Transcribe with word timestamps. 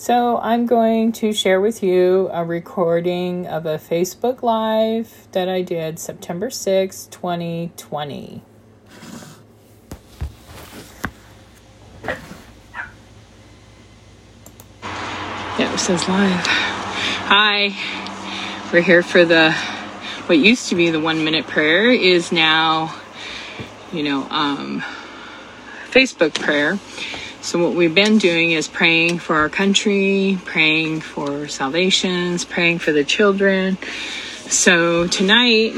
So, 0.00 0.38
I'm 0.38 0.64
going 0.64 1.12
to 1.12 1.30
share 1.34 1.60
with 1.60 1.82
you 1.82 2.30
a 2.32 2.42
recording 2.42 3.46
of 3.46 3.66
a 3.66 3.76
Facebook 3.76 4.42
Live 4.42 5.28
that 5.32 5.46
I 5.46 5.60
did 5.60 5.98
September 5.98 6.48
6, 6.48 7.04
2020. 7.10 8.42
Yeah, 15.58 15.74
it 15.74 15.78
says 15.78 16.08
live. 16.08 16.46
Hi, 16.46 17.76
we're 18.72 18.80
here 18.80 19.02
for 19.02 19.26
the 19.26 19.52
what 20.24 20.38
used 20.38 20.70
to 20.70 20.76
be 20.76 20.88
the 20.88 20.98
one 20.98 21.24
minute 21.24 21.46
prayer 21.46 21.90
is 21.90 22.32
now, 22.32 22.98
you 23.92 24.02
know, 24.02 24.26
um, 24.30 24.82
Facebook 25.90 26.32
prayer. 26.40 26.78
So, 27.42 27.58
what 27.58 27.74
we've 27.74 27.94
been 27.94 28.18
doing 28.18 28.50
is 28.50 28.68
praying 28.68 29.20
for 29.20 29.34
our 29.34 29.48
country, 29.48 30.38
praying 30.44 31.00
for 31.00 31.48
salvations, 31.48 32.44
praying 32.44 32.80
for 32.80 32.92
the 32.92 33.02
children. 33.02 33.78
So, 34.50 35.06
tonight 35.06 35.72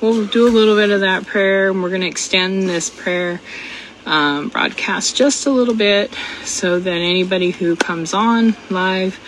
we'll 0.00 0.24
do 0.26 0.48
a 0.48 0.50
little 0.50 0.74
bit 0.74 0.88
of 0.88 1.00
that 1.00 1.26
prayer 1.26 1.70
and 1.70 1.82
we're 1.82 1.90
going 1.90 2.00
to 2.00 2.06
extend 2.06 2.66
this 2.66 2.88
prayer 2.88 3.42
um, 4.06 4.48
broadcast 4.48 5.14
just 5.14 5.44
a 5.44 5.50
little 5.50 5.74
bit 5.74 6.14
so 6.44 6.80
that 6.80 6.90
anybody 6.90 7.50
who 7.50 7.76
comes 7.76 8.14
on 8.14 8.56
live 8.70 9.20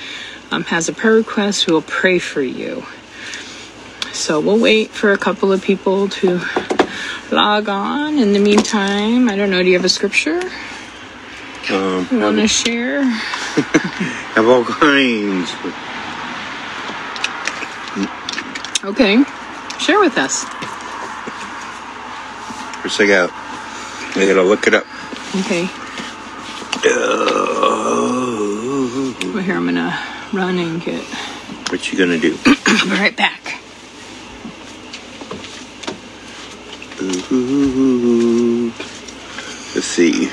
um, 0.50 0.64
has 0.64 0.88
a 0.88 0.92
prayer 0.94 1.16
request, 1.16 1.66
we 1.66 1.74
will 1.74 1.82
pray 1.82 2.18
for 2.18 2.40
you. 2.40 2.86
So, 4.14 4.40
we'll 4.40 4.58
wait 4.58 4.88
for 4.88 5.12
a 5.12 5.18
couple 5.18 5.52
of 5.52 5.62
people 5.62 6.08
to 6.08 6.40
log 7.30 7.68
on. 7.68 8.16
In 8.16 8.32
the 8.32 8.40
meantime, 8.40 9.28
I 9.28 9.36
don't 9.36 9.50
know, 9.50 9.62
do 9.62 9.68
you 9.68 9.74
have 9.74 9.84
a 9.84 9.90
scripture? 9.90 10.40
Um, 11.70 12.06
want 12.20 12.36
to 12.38 12.46
share? 12.48 13.02
have 14.34 14.46
all 14.46 14.64
kinds. 14.64 15.50
Okay, 18.84 19.24
share 19.80 19.98
with 20.00 20.18
us. 20.18 20.44
First, 22.82 23.00
I 23.00 23.06
got. 23.06 23.30
I 24.16 24.26
gotta 24.26 24.42
look 24.42 24.66
it 24.66 24.74
up. 24.74 24.84
Okay, 25.40 25.68
Oh, 28.06 29.16
well, 29.32 29.42
here 29.42 29.56
I'm 29.56 29.64
gonna 29.64 29.98
run 30.32 30.58
and 30.58 30.82
get. 30.82 31.02
what 31.70 31.90
you 31.90 31.98
gonna 31.98 32.18
do? 32.18 32.36
I'll 32.46 32.84
be 32.84 32.90
right 32.90 33.16
back. 33.16 33.40
Ooh. 37.32 38.72
Let's 39.74 39.86
see. 39.86 40.26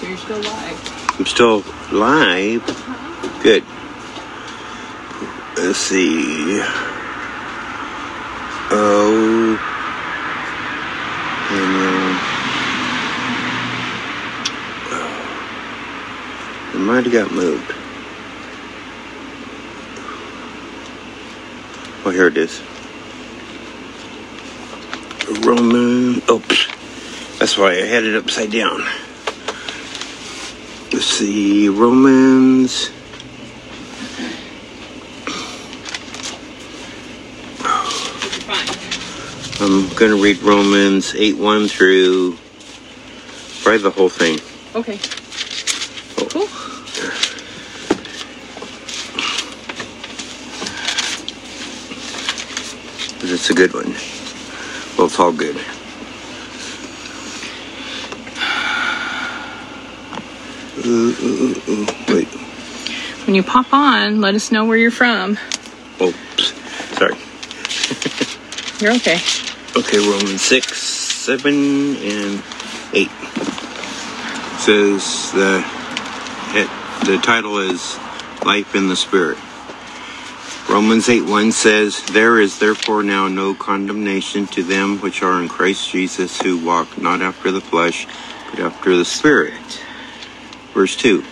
So 0.00 0.06
you're 0.06 0.16
still 0.28 0.42
live. 0.42 1.18
I'm 1.18 1.24
still 1.24 1.64
live. 1.90 2.62
Good. 3.42 3.64
Let's 5.56 5.78
see. 5.78 6.60
Oh. 8.70 9.58
And, 11.50 11.74
uh, 14.92 16.76
it 16.76 16.80
might 16.80 17.04
have 17.04 17.12
got 17.14 17.32
moved. 17.32 17.72
Oh, 22.04 22.10
here 22.10 22.26
it 22.26 22.36
is. 22.36 22.60
Roman. 25.46 26.20
Oops. 26.30 26.66
That's 27.38 27.56
why 27.56 27.70
I 27.70 27.86
had 27.86 28.04
it 28.04 28.14
upside 28.14 28.52
down. 28.52 28.84
Let's 30.98 31.10
see, 31.10 31.68
Romans. 31.68 32.90
I'm 39.60 39.88
going 39.94 40.10
to 40.10 40.20
read 40.20 40.42
Romans 40.42 41.14
8 41.14 41.38
1 41.38 41.68
through 41.68 42.36
probably 43.62 43.78
the 43.78 43.92
whole 43.92 44.08
thing. 44.08 44.40
Okay. 44.74 44.98
Oh. 46.18 46.26
Cool. 46.32 46.48
It's 53.32 53.50
a 53.50 53.54
good 53.54 53.72
one. 53.72 53.94
Well, 54.96 55.06
it's 55.06 55.20
all 55.20 55.30
good. 55.30 55.64
Ooh. 60.88 61.86
Wait. 62.08 62.28
When 63.26 63.34
you 63.34 63.42
pop 63.42 63.72
on, 63.72 64.20
let 64.20 64.34
us 64.34 64.50
know 64.50 64.64
where 64.64 64.78
you're 64.78 64.90
from. 64.90 65.38
Oops. 66.00 66.52
Sorry. 66.96 67.16
You're 68.80 68.94
okay. 68.94 69.18
Okay, 69.76 69.98
Romans 69.98 70.40
6, 70.42 70.80
7, 70.80 71.52
and 71.96 72.42
8. 72.92 73.10
says 74.58 75.32
the, 75.32 75.64
it, 76.54 76.68
the 77.06 77.18
title 77.22 77.58
is 77.58 77.98
Life 78.44 78.74
in 78.74 78.88
the 78.88 78.96
Spirit. 78.96 79.36
Romans 80.68 81.08
8 81.08 81.22
1 81.22 81.52
says, 81.52 82.02
There 82.06 82.40
is 82.40 82.58
therefore 82.58 83.02
now 83.02 83.26
no 83.26 83.54
condemnation 83.54 84.46
to 84.48 84.62
them 84.62 84.98
which 84.98 85.22
are 85.22 85.42
in 85.42 85.48
Christ 85.48 85.90
Jesus, 85.90 86.40
who 86.40 86.64
walk 86.64 86.96
not 86.96 87.20
after 87.20 87.50
the 87.50 87.60
flesh, 87.60 88.06
but 88.50 88.60
after 88.60 88.96
the 88.96 89.04
Spirit. 89.04 89.82
Verse 90.78 90.94
2 90.94 91.22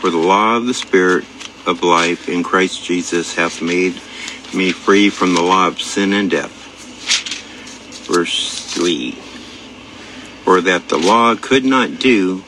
For 0.00 0.10
the 0.10 0.16
law 0.16 0.56
of 0.56 0.66
the 0.66 0.74
Spirit 0.74 1.24
of 1.64 1.84
life 1.84 2.28
in 2.28 2.42
Christ 2.42 2.82
Jesus 2.82 3.36
hath 3.36 3.62
made 3.62 3.94
me 4.52 4.72
free 4.72 5.10
from 5.10 5.32
the 5.32 5.42
law 5.42 5.68
of 5.68 5.80
sin 5.80 6.12
and 6.12 6.28
death. 6.28 6.50
Verse 8.08 8.66
3 8.74 9.12
For 10.42 10.60
that 10.60 10.88
the 10.88 10.98
law 10.98 11.36
could 11.36 11.64
not 11.64 12.00
do, 12.00 12.42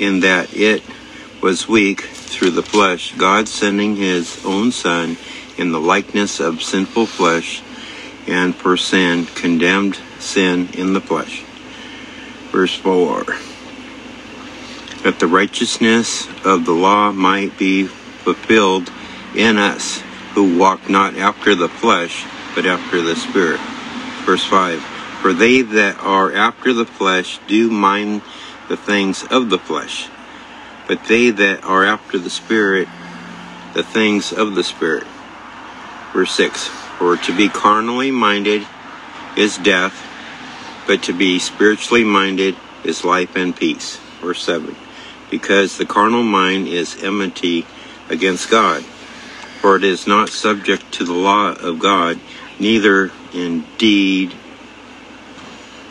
in 0.00 0.18
that 0.18 0.52
it 0.52 0.82
was 1.40 1.68
weak 1.68 2.00
through 2.00 2.50
the 2.50 2.64
flesh, 2.64 3.14
God 3.16 3.46
sending 3.46 3.94
his 3.94 4.44
own 4.44 4.72
Son 4.72 5.16
in 5.58 5.70
the 5.70 5.80
likeness 5.80 6.40
of 6.40 6.60
sinful 6.60 7.06
flesh, 7.06 7.62
and 8.26 8.52
for 8.52 8.76
sin 8.76 9.26
condemned 9.26 10.00
sin 10.18 10.70
in 10.72 10.92
the 10.92 11.00
flesh. 11.00 11.44
Verse 12.50 12.74
4 12.74 13.49
That 15.02 15.18
the 15.18 15.26
righteousness 15.26 16.28
of 16.44 16.66
the 16.66 16.72
law 16.74 17.10
might 17.10 17.56
be 17.56 17.86
fulfilled 17.86 18.92
in 19.34 19.56
us, 19.56 20.02
who 20.34 20.58
walk 20.58 20.90
not 20.90 21.16
after 21.16 21.54
the 21.54 21.70
flesh, 21.70 22.26
but 22.54 22.66
after 22.66 23.00
the 23.00 23.16
Spirit. 23.16 23.60
Verse 24.26 24.44
5 24.44 24.78
For 25.22 25.32
they 25.32 25.62
that 25.62 25.98
are 26.00 26.32
after 26.34 26.74
the 26.74 26.84
flesh 26.84 27.40
do 27.46 27.70
mind 27.70 28.20
the 28.68 28.76
things 28.76 29.24
of 29.24 29.48
the 29.48 29.58
flesh, 29.58 30.08
but 30.86 31.02
they 31.04 31.30
that 31.30 31.64
are 31.64 31.84
after 31.84 32.18
the 32.18 32.28
Spirit, 32.28 32.86
the 33.72 33.82
things 33.82 34.34
of 34.34 34.54
the 34.54 34.64
Spirit. 34.64 35.06
Verse 36.12 36.32
6 36.32 36.68
For 36.98 37.16
to 37.16 37.34
be 37.34 37.48
carnally 37.48 38.10
minded 38.10 38.66
is 39.34 39.56
death, 39.56 40.06
but 40.86 41.02
to 41.04 41.14
be 41.14 41.38
spiritually 41.38 42.04
minded 42.04 42.54
is 42.84 43.02
life 43.02 43.34
and 43.34 43.56
peace. 43.56 43.96
Verse 44.20 44.42
7 44.42 44.76
Because 45.30 45.78
the 45.78 45.86
carnal 45.86 46.22
mind 46.22 46.66
is 46.68 47.02
enmity 47.02 47.66
against 48.08 48.50
God, 48.50 48.82
for 49.60 49.76
it 49.76 49.84
is 49.84 50.06
not 50.06 50.28
subject 50.28 50.90
to 50.94 51.04
the 51.04 51.12
law 51.12 51.52
of 51.52 51.78
God, 51.78 52.18
neither 52.58 53.12
indeed. 53.32 54.34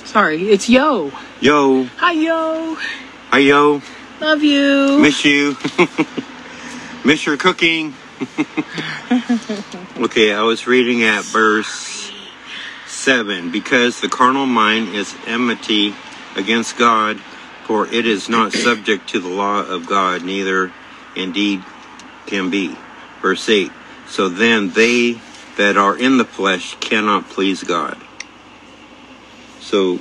Sorry, 0.04 0.50
it's 0.50 0.68
Yo. 0.70 1.12
Yo, 1.40 1.86
Hi, 1.98 2.12
Yo. 2.12 2.76
hi 3.30 3.38
yo, 3.40 3.82
Love 4.20 4.44
you. 4.44 5.00
miss 5.00 5.24
you, 5.24 5.56
miss 7.06 7.26
your 7.26 7.38
cooking. 7.38 7.94
okay, 9.98 10.34
I 10.34 10.42
was 10.42 10.68
reading 10.68 11.04
at 11.04 11.24
verse 11.24 12.12
7 12.88 13.52
because 13.52 14.02
the 14.02 14.10
carnal 14.10 14.46
mind 14.46 14.90
is 14.94 15.16
enmity 15.26 15.96
against 16.36 16.76
God, 16.78 17.22
for 17.70 17.86
it 17.86 18.08
is 18.08 18.28
not 18.28 18.52
subject 18.52 19.08
to 19.08 19.20
the 19.20 19.28
law 19.30 19.62
of 19.62 19.86
God, 19.86 20.24
neither 20.24 20.74
indeed 21.16 21.62
can 22.26 22.50
be. 22.50 22.76
Verse 23.22 23.48
8 23.48 23.72
So 24.08 24.28
then 24.28 24.72
they 24.72 25.22
that 25.56 25.78
are 25.78 25.96
in 25.96 26.18
the 26.18 26.26
flesh 26.26 26.74
cannot 26.80 27.30
please 27.30 27.64
God. 27.64 27.96
So, 29.60 30.00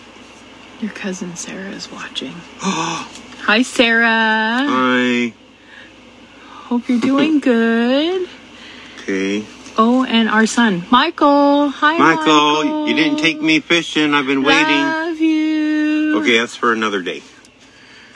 Your 0.81 0.93
cousin 0.93 1.37
Sarah 1.37 1.69
is 1.69 1.93
watching. 1.93 2.32
Hi, 2.61 3.61
Sarah. 3.61 4.06
I. 4.09 5.35
Hope 6.71 6.88
you're 6.88 7.00
doing 7.00 7.38
good. 7.53 8.31
Okay. 9.03 9.44
Oh, 9.76 10.06
and 10.09 10.31
our 10.31 10.47
son, 10.47 10.87
Michael. 10.91 11.69
Hi, 11.69 11.99
Michael. 11.99 12.64
Michael, 12.64 12.88
you 12.88 12.94
didn't 12.94 13.19
take 13.19 13.43
me 13.43 13.61
fishing. 13.61 14.14
I've 14.14 14.26
been 14.26 14.43
waiting. 14.43 14.85
Love 14.87 15.19
you. 15.19 16.19
Okay, 16.23 16.38
that's 16.38 16.56
for 16.56 16.73
another 16.73 17.03
day. 17.03 17.23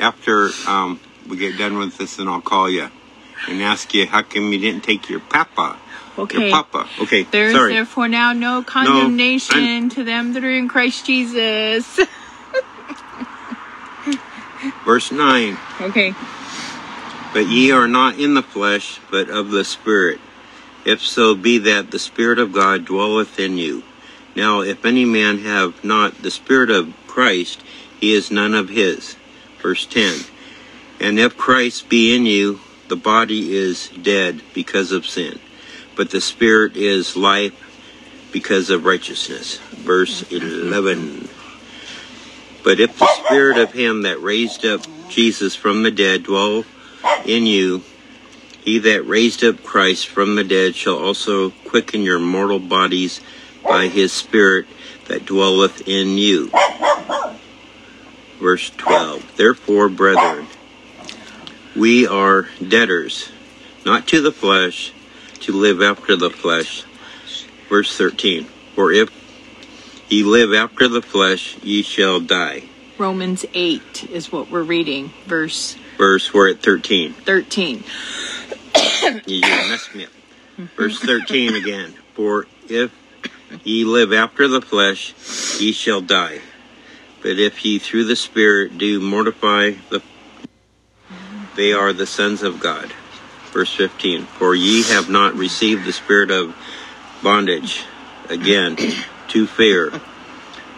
After 0.02 0.50
um, 0.66 0.98
we 1.28 1.36
get 1.36 1.56
done 1.56 1.78
with 1.78 1.96
this, 1.96 2.16
then 2.16 2.26
I'll 2.26 2.40
call 2.40 2.68
you 2.68 2.90
and 3.48 3.62
ask 3.62 3.94
you 3.94 4.04
how 4.06 4.22
come 4.22 4.52
you 4.52 4.58
didn't 4.58 4.82
take 4.82 5.08
your 5.08 5.20
papa. 5.20 5.78
Okay. 6.18 6.48
Your 6.48 6.50
papa. 6.50 6.88
Okay. 7.00 7.22
There 7.22 7.46
is 7.46 7.52
sorry. 7.52 7.72
therefore 7.72 8.08
now 8.08 8.32
no 8.32 8.64
condemnation 8.64 9.88
to 9.90 10.02
them 10.02 10.32
that 10.32 10.42
are 10.42 10.50
in 10.50 10.66
Christ 10.68 11.06
Jesus. 11.06 12.00
Verse 14.84 15.12
9. 15.12 15.56
okay. 15.80 16.14
But 17.32 17.46
ye 17.46 17.70
are 17.70 17.88
not 17.88 18.18
in 18.18 18.34
the 18.34 18.42
flesh, 18.42 19.00
but 19.10 19.30
of 19.30 19.50
the 19.50 19.64
Spirit. 19.64 20.20
If 20.84 21.00
so 21.00 21.36
be 21.36 21.58
that 21.58 21.92
the 21.92 21.98
Spirit 21.98 22.38
of 22.40 22.52
God 22.52 22.84
dwelleth 22.84 23.38
in 23.38 23.56
you. 23.56 23.84
Now, 24.34 24.62
if 24.62 24.84
any 24.84 25.04
man 25.04 25.38
have 25.38 25.84
not 25.84 26.22
the 26.22 26.30
Spirit 26.30 26.70
of 26.70 26.92
Christ, 27.06 27.62
he 28.00 28.12
is 28.12 28.30
none 28.30 28.54
of 28.54 28.68
his. 28.68 29.16
Verse 29.62 29.86
10. 29.86 30.24
And 31.00 31.18
if 31.18 31.36
Christ 31.36 31.88
be 31.88 32.14
in 32.14 32.26
you, 32.26 32.60
the 32.88 32.96
body 32.96 33.56
is 33.56 33.88
dead 33.88 34.42
because 34.52 34.92
of 34.92 35.06
sin, 35.06 35.38
but 35.96 36.10
the 36.10 36.20
Spirit 36.20 36.76
is 36.76 37.16
life 37.16 37.54
because 38.32 38.70
of 38.70 38.84
righteousness. 38.84 39.58
Verse 39.58 40.30
11. 40.30 41.28
But 42.64 42.80
if 42.80 42.98
the 42.98 43.24
Spirit 43.24 43.58
of 43.58 43.72
him 43.72 44.02
that 44.02 44.20
raised 44.20 44.64
up 44.64 44.82
Jesus 45.08 45.54
from 45.54 45.82
the 45.82 45.90
dead 45.90 46.24
dwell 46.24 46.64
in 47.24 47.46
you, 47.46 47.82
he 48.64 48.78
that 48.78 49.06
raised 49.06 49.42
up 49.42 49.62
Christ 49.64 50.06
from 50.06 50.36
the 50.36 50.44
dead 50.44 50.76
shall 50.76 50.98
also 50.98 51.50
quicken 51.50 52.02
your 52.02 52.18
mortal 52.18 52.60
bodies 52.60 53.20
by 53.64 53.88
his 53.88 54.12
Spirit 54.12 54.66
that 55.08 55.26
dwelleth 55.26 55.86
in 55.88 56.18
you. 56.18 56.50
Verse 58.42 58.70
12. 58.70 59.36
Therefore, 59.36 59.88
brethren, 59.88 60.48
we 61.76 62.08
are 62.08 62.48
debtors, 62.66 63.30
not 63.86 64.08
to 64.08 64.20
the 64.20 64.32
flesh, 64.32 64.92
to 65.42 65.52
live 65.52 65.80
after 65.80 66.16
the 66.16 66.28
flesh. 66.28 66.82
Verse 67.68 67.96
13. 67.96 68.46
For 68.74 68.90
if 68.90 69.10
ye 70.08 70.24
live 70.24 70.52
after 70.52 70.88
the 70.88 71.00
flesh, 71.00 71.56
ye 71.62 71.82
shall 71.82 72.18
die. 72.18 72.64
Romans 72.98 73.44
8 73.54 74.10
is 74.10 74.32
what 74.32 74.50
we're 74.50 74.64
reading, 74.64 75.12
verse 75.26 75.76
Verse, 75.96 76.34
we're 76.34 76.50
at 76.50 76.60
13. 76.60 77.12
13. 77.12 77.84
You 79.26 79.40
messed 79.40 79.94
me 79.94 80.06
up. 80.06 80.10
Verse 80.76 80.98
13 80.98 81.54
again. 81.54 81.94
For 82.14 82.46
if 82.68 82.92
ye 83.62 83.84
live 83.84 84.12
after 84.12 84.48
the 84.48 84.60
flesh, 84.60 85.14
ye 85.60 85.72
shall 85.72 86.00
die. 86.00 86.40
But 87.22 87.38
if 87.38 87.64
ye 87.64 87.78
through 87.78 88.04
the 88.04 88.16
Spirit 88.16 88.78
do 88.78 89.00
mortify 89.00 89.72
the 89.90 90.02
they 91.54 91.72
are 91.72 91.92
the 91.92 92.06
sons 92.06 92.42
of 92.42 92.60
God. 92.60 92.92
Verse 93.52 93.74
15. 93.74 94.24
For 94.24 94.54
ye 94.54 94.82
have 94.84 95.10
not 95.10 95.34
received 95.34 95.84
the 95.84 95.92
spirit 95.92 96.30
of 96.30 96.56
bondage 97.22 97.84
again 98.30 98.76
to 99.28 99.46
fear, 99.46 99.92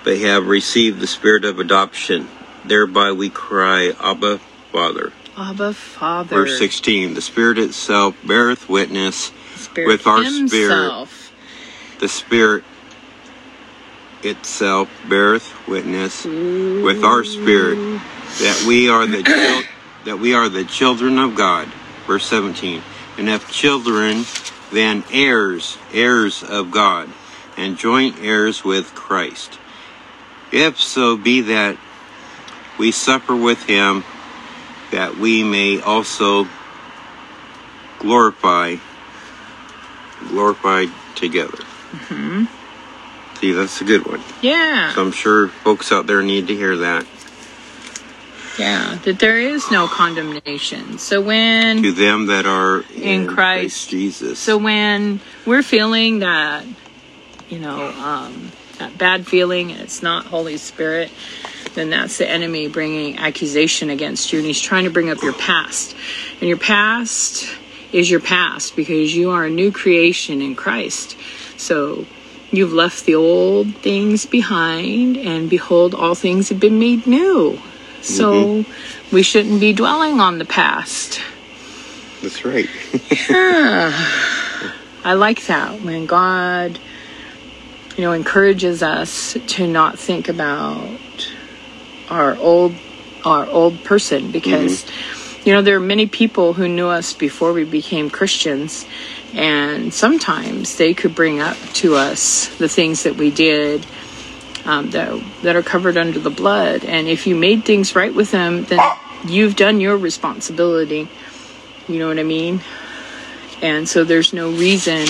but 0.03 0.19
have 0.19 0.47
received 0.47 0.99
the 0.99 1.07
spirit 1.07 1.45
of 1.45 1.61
adoption. 1.61 2.29
Thereby 2.65 3.13
we 3.13 3.31
cry, 3.31 3.93
Abba, 4.01 4.39
Father. 4.73 5.13
Abba 5.37 5.75
Father. 5.75 6.37
Verse 6.37 6.59
16. 6.59 7.15
The 7.15 7.21
Spirit 7.21 7.59
itself 7.59 8.17
beareth 8.27 8.69
witness 8.69 9.31
Spirit 9.55 9.87
with 9.87 10.07
our 10.07 10.25
spirit. 10.25 10.35
himself. 10.35 11.33
the 12.01 12.09
Spirit 12.09 12.65
itself 14.23 14.89
beareth 15.09 15.54
witness 15.67 16.25
with 16.25 17.03
our 17.05 17.25
spirit 17.25 18.01
that 18.41 18.65
we 18.67 18.89
are 18.89 19.07
the 19.07 19.23
chil- 19.23 19.63
that 20.05 20.19
we 20.19 20.35
are 20.35 20.49
the 20.49 20.65
children 20.65 21.19
of 21.19 21.35
God. 21.35 21.69
Verse 22.07 22.27
17. 22.27 22.83
And 23.17 23.29
if 23.29 23.51
children, 23.51 24.25
then 24.73 25.05
heirs, 25.11 25.79
heirs 25.93 26.43
of 26.43 26.71
God, 26.71 27.09
and 27.57 27.79
joint 27.79 28.17
heirs 28.21 28.65
with 28.65 28.95
Christ. 28.95 29.59
If 30.53 30.79
so 30.79 31.17
be 31.17 31.41
that 31.43 31.79
we 32.79 32.91
suffer 32.91 33.35
with 33.35 33.65
him, 33.65 34.05
that 34.91 35.17
we 35.17 35.43
may 35.43 35.81
also 35.81 36.47
glorify, 37.99 38.77
glorify 40.29 40.87
together. 41.15 41.59
Mm-hmm. 41.93 42.64
See, 43.45 43.53
that's 43.53 43.79
a 43.83 43.85
good 43.85 44.07
one. 44.07 44.23
Yeah. 44.41 44.95
So 44.95 45.03
I'm 45.03 45.13
sure 45.13 45.49
folks 45.49 45.93
out 45.93 46.07
there 46.07 46.23
need 46.23 46.47
to 46.47 46.57
hear 46.57 46.79
that. 46.79 47.05
Yeah. 48.59 48.99
That 49.05 49.19
there 49.19 49.39
is 49.39 49.71
no 49.71 49.87
condemnation. 49.87 50.97
So 50.97 51.21
when 51.21 51.83
To 51.83 51.93
them 51.93 52.29
that 52.29 52.47
are 52.47 52.85
In 52.95 53.03
in, 53.03 53.27
Christ. 53.27 53.91
Jesus. 53.91 54.39
So 54.39 54.57
when 54.57 55.21
we're 55.45 55.63
feeling 55.63 56.21
that, 56.21 56.65
you 57.51 57.59
know, 57.59 57.89
um, 57.99 58.51
that 58.79 58.97
bad 58.97 59.27
feeling, 59.27 59.73
and 59.73 59.83
it's 59.83 60.03
not 60.03 60.25
Holy 60.25 60.57
Spirit, 60.57 61.11
then 61.75 61.91
that's 61.91 62.17
the 62.17 62.27
enemy 62.27 62.69
bringing 62.69 63.19
accusation 63.19 63.91
against 63.91 64.33
you, 64.33 64.39
and 64.39 64.47
he's 64.47 64.59
trying 64.63 64.85
to 64.85 64.91
bring 64.91 65.11
up 65.11 65.23
your 65.23 65.35
past. 65.35 65.95
And 66.41 66.49
your 66.49 66.57
past 66.57 67.47
is 67.93 68.11
your 68.11 68.21
past 68.21 68.75
because 68.75 69.15
you 69.15 69.33
are 69.33 69.45
a 69.45 69.51
new 69.51 69.71
creation 69.71 70.41
in 70.41 70.55
Christ. 70.55 71.19
So 71.59 72.07
you've 72.57 72.73
left 72.73 73.05
the 73.05 73.15
old 73.15 73.75
things 73.77 74.27
behind, 74.27 75.17
and 75.17 75.49
behold, 75.49 75.95
all 75.95 76.15
things 76.15 76.49
have 76.49 76.61
been 76.61 76.79
made 76.79 77.07
new. 77.07 77.59
So 78.03 78.33
mm-hmm. 78.33 79.15
we 79.15 79.23
shouldn't 79.23 79.61
be 79.61 79.73
dwelling 79.73 80.21
on 80.21 80.39
the 80.39 80.45
past. 80.45 81.21
That's 82.23 82.45
right. 82.45 82.69
I 85.05 85.13
like 85.15 85.47
that 85.47 85.81
when 85.83 86.07
God, 86.07 86.79
you 87.97 88.03
know, 88.05 88.13
encourages 88.13 88.83
us 88.83 89.37
to 89.49 89.67
not 89.67 89.99
think 89.99 90.29
about 90.29 90.99
our 92.11 92.37
old 92.37 92.75
our 93.25 93.47
old 93.47 93.83
person 93.85 94.31
because 94.31 94.85
mm-hmm. 94.85 95.49
you 95.49 95.55
know 95.55 95.63
there 95.63 95.77
are 95.77 95.81
many 95.81 96.07
people 96.07 96.53
who 96.53 96.69
knew 96.69 96.89
us 96.89 97.13
before 97.13 97.53
we 97.53 97.65
became 97.65 98.11
Christians 98.11 98.87
and 99.35 99.93
sometimes 99.93 100.77
they 100.77 100.95
could 100.95 101.15
bring 101.15 101.41
up 101.41 101.57
to 101.75 101.97
us 101.97 102.49
the 102.59 102.69
things 102.69 103.03
that 103.03 103.17
we 103.17 103.31
did 103.31 103.85
um, 104.65 104.91
that 104.91 105.21
that 105.43 105.57
are 105.57 105.63
covered 105.63 105.97
under 105.97 106.19
the 106.19 106.31
blood. 106.31 106.85
And 106.85 107.09
if 107.09 107.27
you 107.27 107.35
made 107.35 107.65
things 107.65 107.95
right 107.95 108.15
with 108.15 108.31
them 108.31 108.65
then 108.65 108.81
you've 109.27 109.57
done 109.57 109.81
your 109.81 109.97
responsibility. 109.97 111.09
You 111.89 111.99
know 111.99 112.09
what 112.09 112.19
I 112.19 112.23
mean? 112.23 112.61
And 113.61 113.89
so 113.89 114.05
there's 114.05 114.33
no 114.33 114.51
reason 114.51 115.07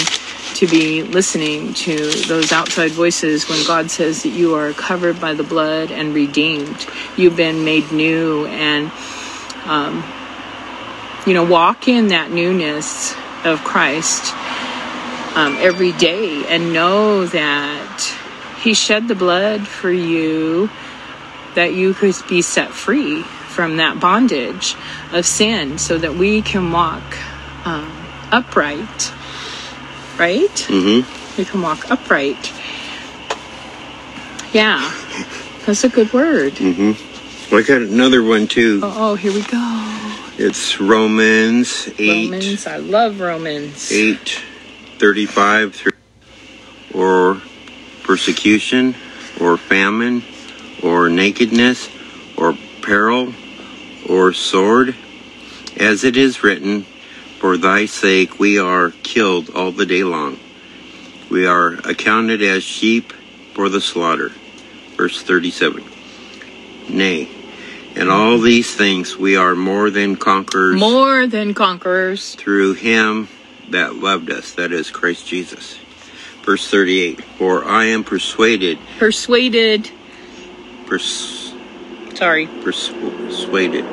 to 0.54 0.66
be 0.68 1.02
listening 1.02 1.74
to 1.74 1.96
those 2.28 2.52
outside 2.52 2.92
voices 2.92 3.48
when 3.48 3.64
God 3.66 3.90
says 3.90 4.22
that 4.22 4.28
you 4.30 4.54
are 4.54 4.72
covered 4.72 5.20
by 5.20 5.34
the 5.34 5.42
blood 5.42 5.90
and 5.90 6.14
redeemed. 6.14 6.86
You've 7.16 7.36
been 7.36 7.64
made 7.64 7.90
new 7.90 8.46
and, 8.46 8.92
um, 9.64 10.04
you 11.26 11.34
know, 11.34 11.44
walk 11.44 11.88
in 11.88 12.08
that 12.08 12.30
newness 12.30 13.16
of 13.44 13.62
Christ 13.64 14.34
um, 15.36 15.56
every 15.60 15.92
day 15.92 16.44
and 16.46 16.72
know 16.72 17.26
that 17.26 18.16
He 18.62 18.74
shed 18.74 19.08
the 19.08 19.14
blood 19.14 19.66
for 19.66 19.90
you 19.90 20.70
that 21.54 21.74
you 21.74 21.94
could 21.94 22.14
be 22.28 22.42
set 22.42 22.70
free 22.70 23.22
from 23.22 23.76
that 23.76 24.00
bondage 24.00 24.74
of 25.12 25.24
sin 25.24 25.78
so 25.78 25.96
that 25.98 26.14
we 26.14 26.42
can 26.42 26.72
walk 26.72 27.02
um, 27.64 27.90
upright, 28.32 29.12
right? 30.18 30.50
mm-hmm. 30.50 31.38
We 31.38 31.44
can 31.44 31.62
walk 31.62 31.90
upright. 31.90 32.52
Yeah, 34.52 34.92
that's 35.66 35.84
a 35.84 35.88
good 35.88 36.12
word. 36.12 36.54
Mm-hmm. 36.54 37.50
Well, 37.50 37.62
I 37.62 37.66
got 37.66 37.82
another 37.82 38.22
one 38.22 38.46
too. 38.46 38.80
Oh, 38.82 38.94
oh, 38.96 39.14
here 39.14 39.32
we 39.32 39.42
go. 39.42 39.93
It's 40.36 40.80
Romans 40.80 41.88
8, 41.96 42.24
Romans. 42.24 42.66
I 42.66 42.78
love 42.78 43.20
Romans. 43.20 43.92
8, 43.92 44.42
35 44.98 45.76
through, 45.76 45.92
or 46.92 47.40
persecution, 48.02 48.96
or 49.40 49.56
famine, 49.56 50.24
or 50.82 51.08
nakedness, 51.08 51.88
or 52.36 52.58
peril, 52.82 53.32
or 54.08 54.32
sword, 54.32 54.96
as 55.76 56.02
it 56.02 56.16
is 56.16 56.42
written, 56.42 56.82
For 57.38 57.56
thy 57.56 57.86
sake 57.86 58.40
we 58.40 58.58
are 58.58 58.90
killed 59.04 59.50
all 59.50 59.70
the 59.70 59.86
day 59.86 60.02
long. 60.02 60.40
We 61.30 61.46
are 61.46 61.74
accounted 61.88 62.42
as 62.42 62.64
sheep 62.64 63.12
for 63.54 63.68
the 63.68 63.80
slaughter. 63.80 64.32
Verse 64.96 65.22
37. 65.22 65.84
Nay, 66.88 67.28
in 67.96 68.10
all 68.10 68.38
these 68.38 68.74
things 68.74 69.16
we 69.16 69.36
are 69.36 69.54
more 69.54 69.90
than 69.90 70.16
conquerors 70.16 70.78
More 70.78 71.26
than 71.26 71.54
conquerors. 71.54 72.34
through 72.34 72.74
him 72.74 73.28
that 73.70 73.96
loved 73.96 74.30
us, 74.30 74.52
that 74.54 74.72
is 74.72 74.90
Christ 74.90 75.26
Jesus. 75.26 75.78
Verse 76.42 76.68
38 76.68 77.22
For 77.38 77.64
I 77.64 77.86
am 77.86 78.04
persuaded, 78.04 78.78
Persuaded. 78.98 79.90
pers- 80.86 81.52
Sorry. 82.14 82.46
persuaded, 82.62 83.84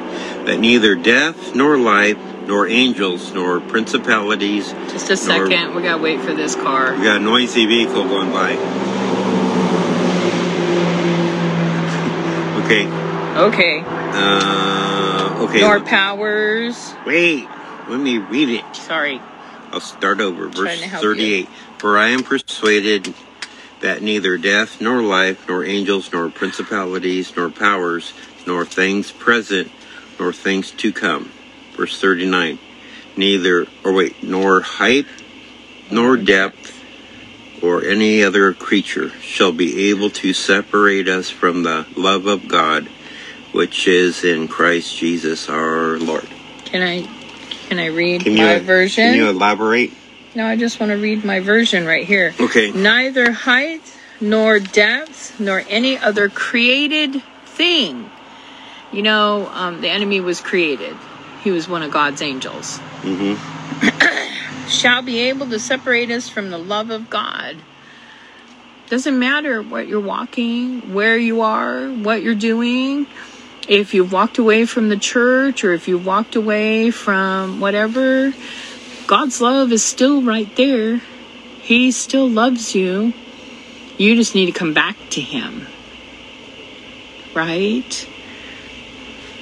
that 0.46 0.60
neither 0.60 0.96
death, 0.96 1.56
nor 1.56 1.78
life, 1.78 2.18
nor 2.48 2.68
angels, 2.68 3.32
nor 3.34 3.60
principalities. 3.62 4.74
Just 4.90 5.10
a 5.10 5.18
second. 5.18 5.76
We 5.76 5.84
gotta 5.84 6.02
wait 6.02 6.20
for 6.22 6.34
this 6.34 6.56
car. 6.56 6.94
We 6.96 7.04
got 7.04 7.18
a 7.18 7.24
noisy 7.24 7.66
vehicle 7.66 8.04
going 8.04 8.32
by. 8.32 8.52
okay. 12.66 13.11
Okay. 13.38 13.84
Uh, 13.86 15.48
okay. 15.48 15.62
Nor 15.62 15.80
powers. 15.82 16.94
Wait. 17.06 17.48
Let 17.88 18.00
me 18.00 18.18
read 18.18 18.50
it. 18.50 18.76
Sorry. 18.76 19.22
I'll 19.72 19.80
start 19.80 20.20
over. 20.20 20.48
Verse 20.48 20.60
Trying 20.60 20.80
to 20.80 20.88
help 20.88 21.02
38. 21.02 21.48
For 21.78 21.98
I 21.98 22.10
am 22.10 22.24
persuaded 22.24 23.14
that 23.80 24.02
neither 24.02 24.38
death, 24.38 24.80
nor 24.80 25.02
life, 25.02 25.48
nor 25.48 25.66
angels, 25.66 26.12
nor 26.12 26.30
principalities, 26.30 27.36
nor 27.36 27.50
powers, 27.50 28.14
nor 28.46 28.66
things 28.66 29.12
present, 29.12 29.72
nor 30.20 30.32
things 30.32 30.72
to 30.72 30.92
come. 30.94 31.32
Verse 31.76 32.00
39. 32.00 32.60
Neither, 33.18 33.66
or 33.84 33.94
wait, 33.94 34.24
nor 34.24 34.62
height, 34.62 35.06
nor 35.90 36.18
depth, 36.18 36.82
or 37.62 37.84
any 37.84 38.24
other 38.24 38.54
creature 38.54 39.10
shall 39.20 39.52
be 39.52 39.90
able 39.90 40.10
to 40.10 40.34
separate 40.34 41.08
us 41.08 41.30
from 41.30 41.64
the 41.64 41.86
love 41.96 42.26
of 42.26 42.48
God, 42.48 42.88
which 43.52 43.88
is 43.88 44.24
in 44.24 44.48
Christ 44.48 44.96
Jesus 44.98 45.50
our 45.50 45.98
Lord. 45.98 46.28
Can 46.66 46.82
I 46.82 47.08
can 47.68 47.80
I 47.80 47.88
read 47.88 48.24
Can 48.24 48.36
my 48.36 48.56
you, 48.56 48.62
version? 48.62 49.04
Can 49.06 49.14
you 49.16 49.30
elaborate? 49.30 49.94
No, 50.36 50.46
I 50.46 50.56
just 50.56 50.80
want 50.80 50.92
to 50.92 50.98
read 50.98 51.26
my 51.26 51.40
version 51.40 51.86
right 51.86 52.06
here. 52.06 52.34
Okay. 52.40 52.72
Neither 52.72 53.32
height, 53.32 53.82
nor 54.22 54.60
depth, 54.60 55.40
nor 55.40 55.64
any 55.68 55.98
other 55.98 56.30
created 56.30 57.22
thing. 57.46 58.10
You 58.92 59.02
know, 59.02 59.50
um, 59.54 59.82
the 59.82 59.90
enemy 59.90 60.20
was 60.20 60.42
created. 60.42 60.96
He 61.44 61.52
was 61.52 61.68
one 61.68 61.82
of 61.82 61.92
God's 61.92 62.22
angels. 62.22 62.78
hmm 63.04 63.36
Shall 64.70 65.02
be 65.02 65.20
able 65.20 65.50
to 65.50 65.60
separate 65.60 66.12
us 66.12 66.30
from 66.30 66.50
the 66.50 66.58
love 66.58 66.90
of 66.90 67.10
God. 67.10 67.58
Doesn't 68.90 69.18
matter 69.18 69.62
what 69.62 69.88
you're 69.88 70.00
walking, 70.02 70.94
where 70.94 71.18
you 71.18 71.42
are, 71.42 71.90
what 71.90 72.22
you're 72.22 72.36
doing. 72.36 73.08
If 73.68 73.94
you've 73.94 74.12
walked 74.12 74.38
away 74.38 74.66
from 74.66 74.90
the 74.90 74.98
church 74.98 75.64
or 75.64 75.74
if 75.74 75.88
you've 75.88 76.06
walked 76.06 76.36
away 76.36 76.92
from 76.92 77.60
whatever, 77.60 78.34
God's 79.08 79.40
love 79.40 79.72
is 79.72 79.84
still 79.84 80.22
right 80.22 80.54
there. 80.56 81.02
He 81.62 81.92
still 81.92 82.30
loves 82.30 82.74
you. 82.76 83.14
You 83.98 84.16
just 84.16 84.34
need 84.34 84.48
to 84.48 84.52
come 84.52 84.74
back 84.74 84.96
to 85.12 85.22
Him. 85.22 85.68
Right? 87.34 88.08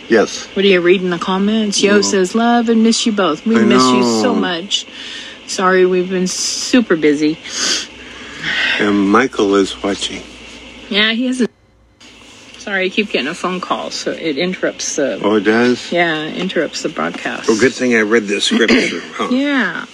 Yes. 0.10 0.48
What 0.56 0.64
do 0.64 0.68
you 0.68 0.82
read 0.82 1.02
in 1.02 1.12
the 1.12 1.20
comments? 1.20 1.82
Yo 1.82 1.98
No. 1.98 2.02
says, 2.02 2.36
Love 2.36 2.68
and 2.68 2.84
miss 2.84 3.06
you 3.06 3.12
both. 3.12 3.46
We 3.46 3.58
I 3.58 3.64
miss 3.64 3.84
you 3.92 4.04
so 4.04 4.34
much. 4.36 4.86
Sorry, 5.48 5.86
we've 5.86 6.10
been 6.10 6.28
super 6.28 6.96
busy. 6.96 7.38
And 8.80 9.10
Michael 9.10 9.56
is 9.56 9.82
watching. 9.82 10.24
Yeah, 10.90 11.12
he 11.12 11.28
hasn't. 11.28 11.50
Sorry, 12.70 12.86
I 12.86 12.90
keep 12.90 13.10
getting 13.10 13.28
a 13.28 13.34
phone 13.34 13.62
call, 13.62 13.90
so 13.90 14.12
it 14.12 14.38
interrupts 14.38 14.98
the. 14.98 15.20
Oh, 15.24 15.38
it 15.38 15.44
does? 15.44 15.92
Yeah, 15.92 16.28
interrupts 16.28 16.84
the 16.84 16.90
broadcast. 16.90 17.48
Well, 17.48 17.60
good 17.60 17.74
thing 17.74 17.96
I 17.96 18.02
read 18.02 18.28
the 18.28 18.40
scripture. 18.40 19.00
Huh? 19.16 19.30
Yeah. 19.32 19.86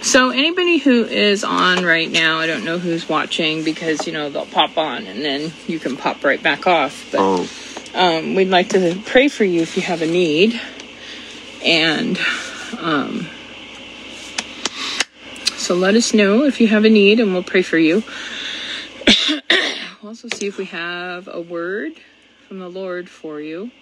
So 0.00 0.30
anybody 0.30 0.78
who 0.78 1.04
is 1.04 1.44
on 1.44 1.84
right 1.84 2.10
now, 2.10 2.38
I 2.38 2.46
don't 2.46 2.64
know 2.64 2.78
who's 2.78 3.06
watching 3.06 3.64
because 3.64 4.06
you 4.06 4.14
know 4.14 4.30
they'll 4.30 4.46
pop 4.46 4.78
on 4.78 5.06
and 5.06 5.22
then 5.22 5.52
you 5.66 5.78
can 5.78 5.98
pop 5.98 6.24
right 6.24 6.42
back 6.42 6.66
off. 6.66 7.06
But 7.12 7.20
Oh, 7.20 7.48
um, 7.94 8.34
we'd 8.34 8.48
like 8.48 8.70
to 8.70 8.98
pray 9.04 9.28
for 9.28 9.44
you 9.44 9.60
if 9.60 9.76
you 9.76 9.82
have 9.82 10.00
a 10.00 10.06
need, 10.06 10.58
and 11.62 12.18
um, 12.78 13.28
so 15.58 15.74
let 15.74 15.94
us 15.94 16.14
know 16.14 16.44
if 16.44 16.62
you 16.62 16.68
have 16.68 16.86
a 16.86 16.90
need, 16.90 17.20
and 17.20 17.34
we'll 17.34 17.42
pray 17.42 17.60
for 17.60 17.76
you. 17.76 18.02
we'll 20.06 20.12
also 20.12 20.28
see 20.28 20.46
if 20.46 20.56
we 20.56 20.66
have 20.66 21.26
a 21.26 21.40
word 21.40 21.90
from 22.46 22.60
the 22.60 22.68
Lord 22.68 23.10
for 23.10 23.40
you. 23.40 23.72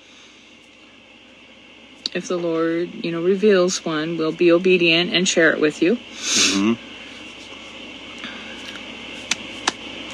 If 2.14 2.28
the 2.28 2.38
Lord, 2.38 3.04
you 3.04 3.12
know, 3.12 3.22
reveals 3.22 3.84
one, 3.84 4.16
we'll 4.16 4.32
be 4.32 4.50
obedient 4.50 5.12
and 5.12 5.28
share 5.28 5.52
it 5.52 5.60
with 5.60 5.82
you. 5.82 5.96
mhm. 5.96 6.78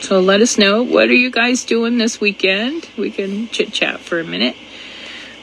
So 0.01 0.19
let 0.19 0.41
us 0.41 0.59
know 0.59 0.83
what 0.83 1.09
are 1.11 1.15
you 1.15 1.31
guys 1.31 1.65
doing 1.65 1.99
this 1.99 2.21
weekend? 2.21 2.89
We 2.99 3.13
can 3.13 3.49
chit 3.51 3.73
chat 3.73 4.01
for 4.01 4.19
a 4.19 4.25
minute 4.25 4.57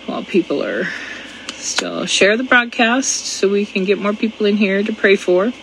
while 0.06 0.26
people 0.26 0.62
are 0.66 0.90
still 1.54 2.06
share 2.06 2.36
the 2.36 2.44
broadcast 2.44 3.10
so 3.10 3.48
we 3.48 3.66
can 3.66 3.86
get 3.86 4.00
more 4.00 4.12
people 4.12 4.46
in 4.46 4.58
here 4.58 4.84
to 4.84 4.92
pray 4.92 5.16
for. 5.16 5.54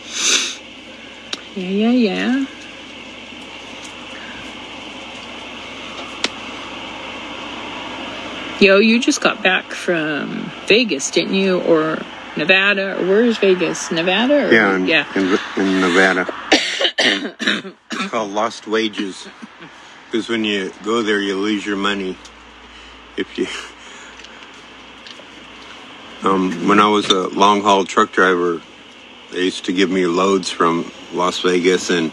Yeah, 1.55 1.69
yeah, 1.69 1.91
yeah. 1.91 2.47
Yo, 8.65 8.79
you 8.79 8.99
just 8.99 9.21
got 9.21 9.43
back 9.43 9.73
from 9.73 10.51
Vegas, 10.65 11.11
didn't 11.11 11.35
you? 11.35 11.61
Or 11.61 11.99
Nevada? 12.35 12.99
Or 12.99 13.07
where 13.07 13.23
is 13.23 13.37
Vegas? 13.37 13.91
Nevada? 13.91 14.49
Or, 14.49 14.51
yeah, 14.51 14.77
in, 14.77 14.87
yeah. 14.87 15.05
In, 15.15 15.39
in 15.61 15.81
Nevada. 15.83 16.27
it's 16.99 18.07
called 18.11 18.31
lost 18.31 18.67
wages. 18.67 19.29
Because 20.07 20.31
when 20.31 20.45
you 20.45 20.73
go 20.83 21.03
there, 21.03 21.21
you 21.21 21.37
lose 21.37 21.67
your 21.67 21.77
money. 21.77 22.17
If 23.19 23.37
you. 23.37 23.49
Um, 26.27 26.67
when 26.67 26.81
I 26.81 26.89
was 26.89 27.11
a 27.11 27.29
long 27.29 27.61
haul 27.61 27.85
truck 27.85 28.13
driver, 28.13 28.63
they 29.31 29.43
used 29.43 29.67
to 29.67 29.75
give 29.75 29.91
me 29.91 30.07
loads 30.07 30.49
from 30.49 30.91
Las 31.13 31.39
Vegas, 31.41 31.91
and 31.91 32.11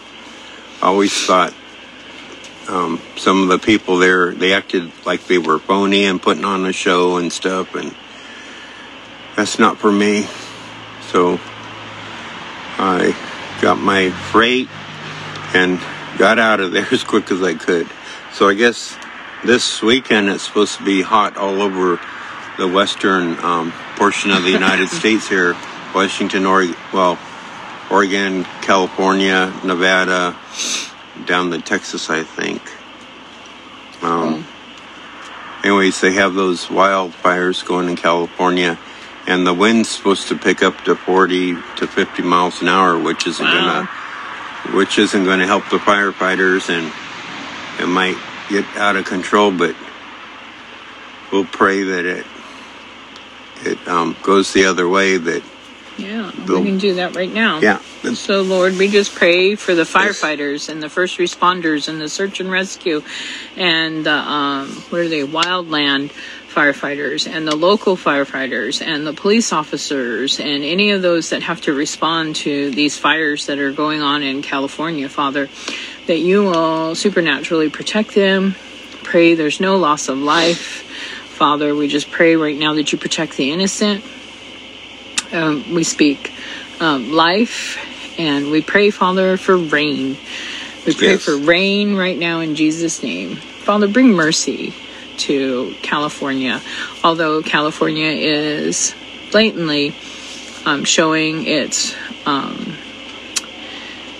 I 0.82 0.88
always 0.88 1.14
thought 1.14 1.54
um, 2.68 3.02
some 3.18 3.44
of 3.44 3.50
the 3.50 3.60
people 3.60 3.98
there 3.98 4.34
they 4.34 4.54
acted 4.54 4.92
like 5.06 5.28
they 5.28 5.38
were 5.38 5.60
phony 5.60 6.06
and 6.06 6.22
putting 6.22 6.46
on 6.46 6.66
a 6.66 6.74
show 6.74 7.18
and 7.18 7.32
stuff, 7.32 7.76
and 7.76 7.96
that's 9.36 9.60
not 9.60 9.78
for 9.78 9.92
me. 9.92 10.28
So 11.10 11.40
I 12.78 13.16
got 13.62 13.78
my 13.78 14.10
freight 14.10 14.70
and 15.54 15.80
got 16.18 16.40
out 16.40 16.60
of 16.60 16.72
there 16.72 16.88
as 16.92 17.04
quick 17.04 17.32
as 17.32 17.42
I 17.42 17.54
could. 17.54 17.88
So 18.34 18.48
I 18.48 18.54
guess 18.54 18.98
this 19.44 19.82
weekend 19.82 20.30
it's 20.30 20.44
supposed 20.44 20.78
to 20.78 20.86
be 20.86 21.02
hot 21.02 21.38
all 21.38 21.62
over 21.62 22.00
the 22.58 22.68
western 22.68 23.38
um, 23.40 23.74
portion 23.96 24.32
of 24.32 24.44
the 24.44 24.52
United 24.62 24.88
States 24.90 25.28
here, 25.28 25.56
Washington, 25.94 26.46
Oregon, 26.46 26.76
well, 26.94 27.18
Oregon, 27.90 28.46
California, 28.62 29.54
Nevada, 29.66 30.38
down 31.26 31.52
to 31.52 31.62
Texas, 31.62 32.10
I 32.10 32.24
think. 32.24 32.62
Um, 34.02 34.46
anyways, 35.64 36.02
they 36.02 36.14
have 36.14 36.34
those 36.34 36.68
wildfires 36.68 37.66
going 37.66 37.90
in 37.90 37.96
California, 37.96 38.80
and 39.28 39.46
the 39.46 39.54
wind's 39.54 39.90
supposed 39.90 40.28
to 40.30 40.38
pick 40.38 40.64
up 40.64 40.82
to 40.86 40.96
40 40.96 41.56
to 41.78 41.88
50 41.88 42.24
miles 42.24 42.62
an 42.62 42.70
hour, 42.70 42.98
which 43.00 43.28
isn't 43.28 43.46
Wow. 43.46 43.88
gonna, 44.66 44.76
which 44.78 44.98
isn't 45.00 45.26
gonna 45.26 45.48
help 45.48 45.70
the 45.70 45.80
firefighters, 45.80 46.70
and 46.70 46.92
it 47.80 47.88
might 47.88 48.18
get 48.50 48.66
out 48.78 48.96
of 48.96 49.06
control. 49.06 49.52
But 49.52 49.76
we'll 51.32 51.46
pray 51.46 51.84
that 51.84 52.06
it 52.06 52.26
it 53.64 53.88
um, 53.88 54.16
goes 54.24 54.54
the 54.54 54.66
other 54.66 54.88
way. 54.90 55.18
That 55.18 55.44
Yeah, 55.98 56.32
we 56.48 56.64
can 56.64 56.78
do 56.78 56.96
that 56.96 57.16
right 57.16 57.32
now. 57.32 57.60
yeah, 57.60 57.80
So, 58.14 58.42
Lord, 58.42 58.78
we 58.78 58.88
just 58.88 59.14
pray 59.14 59.56
for 59.56 59.76
the 59.76 59.84
firefighters 59.84 60.70
and 60.70 60.82
the 60.82 60.90
first 60.90 61.18
responders 61.18 61.88
and 61.88 62.00
the 62.00 62.10
search 62.10 62.40
and 62.40 62.50
rescue 62.50 63.04
and 63.56 64.06
the, 64.06 64.14
um, 64.14 64.70
what 64.90 65.02
are 65.02 65.08
they, 65.08 65.22
wildland 65.22 66.12
firefighters 66.52 67.34
and 67.34 67.48
the 67.48 67.56
local 67.56 67.96
firefighters 67.96 68.86
and 68.86 69.08
the 69.08 69.14
police 69.14 69.54
officers 69.54 70.40
and 70.40 70.64
any 70.64 70.92
of 70.92 71.02
those 71.02 71.30
that 71.30 71.44
have 71.44 71.62
to 71.62 71.74
respond 71.74 72.36
to 72.36 72.72
these 72.72 72.98
fires 72.98 73.46
that 73.46 73.58
are 73.60 73.72
going 73.72 74.02
on 74.02 74.22
in 74.22 74.42
California, 74.42 75.08
Father, 75.08 75.50
that 76.08 76.18
you 76.18 76.44
will 76.44 76.96
supernaturally 76.96 77.70
protect 77.70 78.16
them. 78.16 78.56
Pray 79.04 79.36
there's 79.36 79.60
no 79.60 79.78
loss 79.78 80.10
of 80.10 80.18
life. 80.18 80.84
Father, 81.30 81.74
we 81.76 81.88
just 81.88 82.12
pray 82.12 82.36
right 82.36 82.58
now 82.58 82.74
that 82.74 82.92
you 82.92 82.98
protect 82.98 83.38
the 83.38 83.52
innocent 83.52 84.04
um, 85.34 85.74
we 85.74 85.84
speak 85.84 86.32
um, 86.80 87.12
life 87.12 87.78
and 88.20 88.52
we 88.52 88.62
pray, 88.62 88.90
Father, 88.90 89.38
for 89.38 89.58
rain. 89.58 90.18
We 90.86 90.94
pray 90.96 91.12
Yes. 91.12 91.24
for 91.26 91.38
rain 91.38 91.96
right 91.96 92.18
now 92.18 92.40
in 92.40 92.56
Jesus' 92.56 93.02
name. 93.04 93.36
Father, 93.36 93.88
bring 93.88 94.14
mercy 94.14 94.74
to 95.18 95.76
California, 95.84 96.60
although 97.04 97.42
California 97.44 98.10
is 98.12 98.94
blatantly 99.32 99.94
um, 100.66 100.84
showing 100.84 101.46
its, 101.46 101.94
um, 102.26 102.76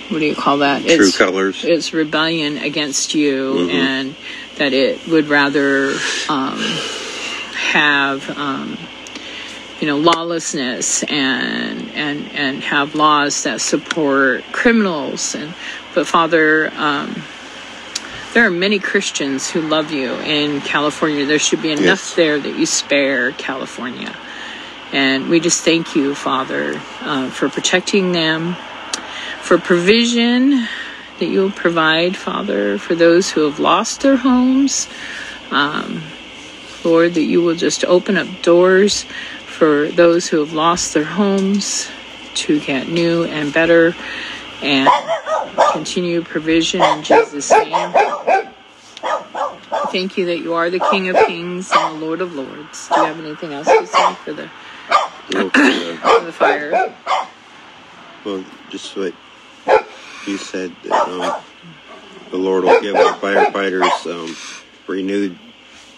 what 0.08 0.18
do 0.20 0.24
you 0.26 0.34
call 0.36 0.58
that? 0.58 0.82
true 0.82 1.06
Its, 1.06 1.18
colors. 1.18 1.64
its 1.64 1.92
rebellion 1.92 2.58
against 2.58 3.14
you 3.14 3.54
Mhm. 3.54 3.70
and 3.70 4.14
that 4.56 4.72
it 4.72 5.06
would 5.08 5.28
rather 5.28 5.94
um, 6.28 6.58
have 7.54 8.28
um, 8.38 8.78
you 9.82 9.88
know, 9.88 9.98
lawlessness 9.98 11.02
and 11.02 11.90
and 11.90 12.30
and 12.30 12.62
have 12.62 12.94
laws 12.94 13.42
that 13.42 13.60
support 13.60 14.44
criminals. 14.52 15.34
And 15.34 15.52
but 15.92 16.06
Father, 16.06 16.72
um, 16.76 17.20
there 18.32 18.46
are 18.46 18.50
many 18.50 18.78
Christians 18.78 19.50
who 19.50 19.60
love 19.60 19.90
you 19.90 20.12
in 20.12 20.60
California. 20.60 21.26
There 21.26 21.40
should 21.40 21.62
be 21.62 21.72
enough 21.72 21.82
Yes. 21.84 22.14
there 22.14 22.38
that 22.38 22.56
you 22.56 22.64
spare 22.64 23.32
California. 23.32 24.14
And 24.92 25.28
we 25.28 25.40
just 25.40 25.64
thank 25.64 25.96
you, 25.96 26.14
Father, 26.14 26.80
uh, 27.00 27.30
for 27.30 27.48
protecting 27.48 28.12
them, 28.12 28.54
for 29.40 29.58
provision 29.58 30.68
that 31.18 31.26
you'll 31.26 31.50
provide, 31.50 32.16
Father, 32.16 32.78
for 32.78 32.94
those 32.94 33.32
who 33.32 33.40
have 33.40 33.58
lost 33.58 34.02
their 34.02 34.16
homes. 34.16 34.86
Um, 35.50 36.02
Lord, 36.84 37.14
that 37.14 37.22
you 37.22 37.42
will 37.42 37.54
just 37.56 37.84
open 37.84 38.16
up 38.16 38.28
doors 38.42 39.06
for 39.62 39.86
those 39.92 40.26
who 40.26 40.40
have 40.40 40.52
lost 40.52 40.92
their 40.92 41.04
homes 41.04 41.88
to 42.34 42.58
get 42.58 42.88
new 42.88 43.22
and 43.22 43.52
better 43.52 43.94
and 44.60 44.90
continue 45.70 46.20
provision 46.20 46.82
in 46.82 47.04
Jesus' 47.04 47.48
name. 47.52 47.92
Thank 49.92 50.18
you 50.18 50.26
that 50.26 50.40
you 50.40 50.54
are 50.54 50.68
the 50.68 50.80
King 50.90 51.10
of 51.10 51.26
Kings 51.28 51.70
and 51.72 51.94
the 51.94 52.04
Lord 52.04 52.20
of 52.20 52.34
Lords. 52.34 52.88
Do 52.88 53.02
you 53.02 53.06
have 53.06 53.20
anything 53.20 53.52
else 53.52 53.68
to 53.68 53.86
say 53.86 54.14
for 54.14 54.32
the, 54.32 54.50
uh, 55.32 55.48
for 56.18 56.24
the 56.24 56.32
fire? 56.32 56.92
well, 58.24 58.44
just 58.68 58.96
what 58.96 59.14
you 60.26 60.38
said, 60.38 60.74
that, 60.82 61.08
um, 61.08 61.40
the 62.32 62.36
Lord 62.36 62.64
will 62.64 62.80
give 62.80 62.96
our 62.96 63.14
firefighters 63.14 64.10
um, 64.12 64.36
renewed 64.88 65.38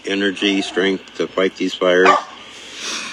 energy, 0.05 0.61
strength 0.61 1.15
to 1.15 1.27
fight 1.27 1.57
these 1.57 1.73
fires. 1.73 2.11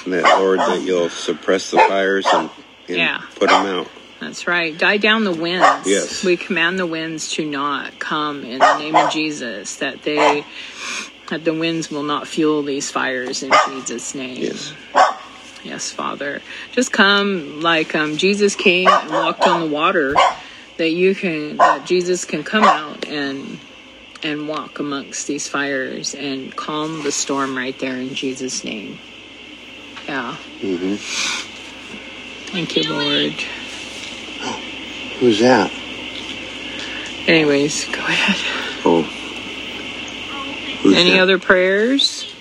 And 0.06 0.14
that, 0.14 0.40
Lord, 0.40 0.60
that 0.60 0.82
you'll 0.82 1.10
suppress 1.10 1.72
the 1.72 1.78
fires 1.78 2.26
and, 2.34 2.50
and 2.88 2.98
Yeah. 2.98 3.22
put 3.36 3.50
them 3.50 3.66
out. 3.66 3.88
That's 4.20 4.46
right. 4.46 4.78
Die 4.78 4.98
down 4.98 5.24
the 5.24 5.34
winds. 5.34 5.88
Yes. 5.88 6.24
We 6.24 6.38
command 6.38 6.78
the 6.78 6.86
winds 6.86 7.32
to 7.34 7.46
not 7.46 7.98
come 7.98 8.44
in 8.44 8.60
the 8.60 8.78
name 8.78 8.96
of 8.96 9.12
Jesus, 9.12 9.78
that 9.78 10.04
they 10.04 10.46
that 11.30 11.46
the 11.46 11.54
winds 11.54 11.90
will 11.90 12.04
not 12.04 12.28
fuel 12.28 12.62
these 12.62 12.92
fires 12.92 13.42
in 13.42 13.54
Jesus' 13.68 14.14
name. 14.14 14.44
Yes. 14.44 14.74
Yes, 15.64 15.92
Father. 15.92 16.42
Just 16.72 16.92
come 16.92 17.62
like 17.62 17.96
um, 17.96 18.18
Jesus 18.18 18.56
came 18.56 18.90
and 18.90 19.10
walked 19.12 19.48
on 19.48 19.62
the 19.62 19.68
water, 19.68 20.16
that 20.78 20.90
you 20.90 21.16
can 21.16 21.58
that 21.58 21.86
Jesus 21.86 22.26
can 22.26 22.44
come 22.44 22.64
out 22.64 23.08
and 23.08 23.60
and 24.24 24.48
walk 24.48 24.80
amongst 24.80 25.26
these 25.28 25.48
fires 25.48 26.14
and 26.14 26.56
calm 26.56 27.04
the 27.04 27.12
storm 27.12 27.58
right 27.58 27.78
there 27.80 27.96
in 27.96 28.14
Jesus' 28.14 28.64
name. 28.64 29.00
Yeah. 30.08 30.36
hmm 30.36 30.96
Thank 32.52 32.76
you, 32.76 32.84
Lord. 32.92 33.34
Who's 35.20 35.40
that? 35.40 35.72
Anyways, 37.28 37.86
go 37.86 38.00
ahead. 38.00 38.36
Oh. 38.84 39.04
Who's 40.82 40.98
Any 40.98 41.12
that? 41.12 41.22
other 41.22 41.40
prayers? 41.40 42.34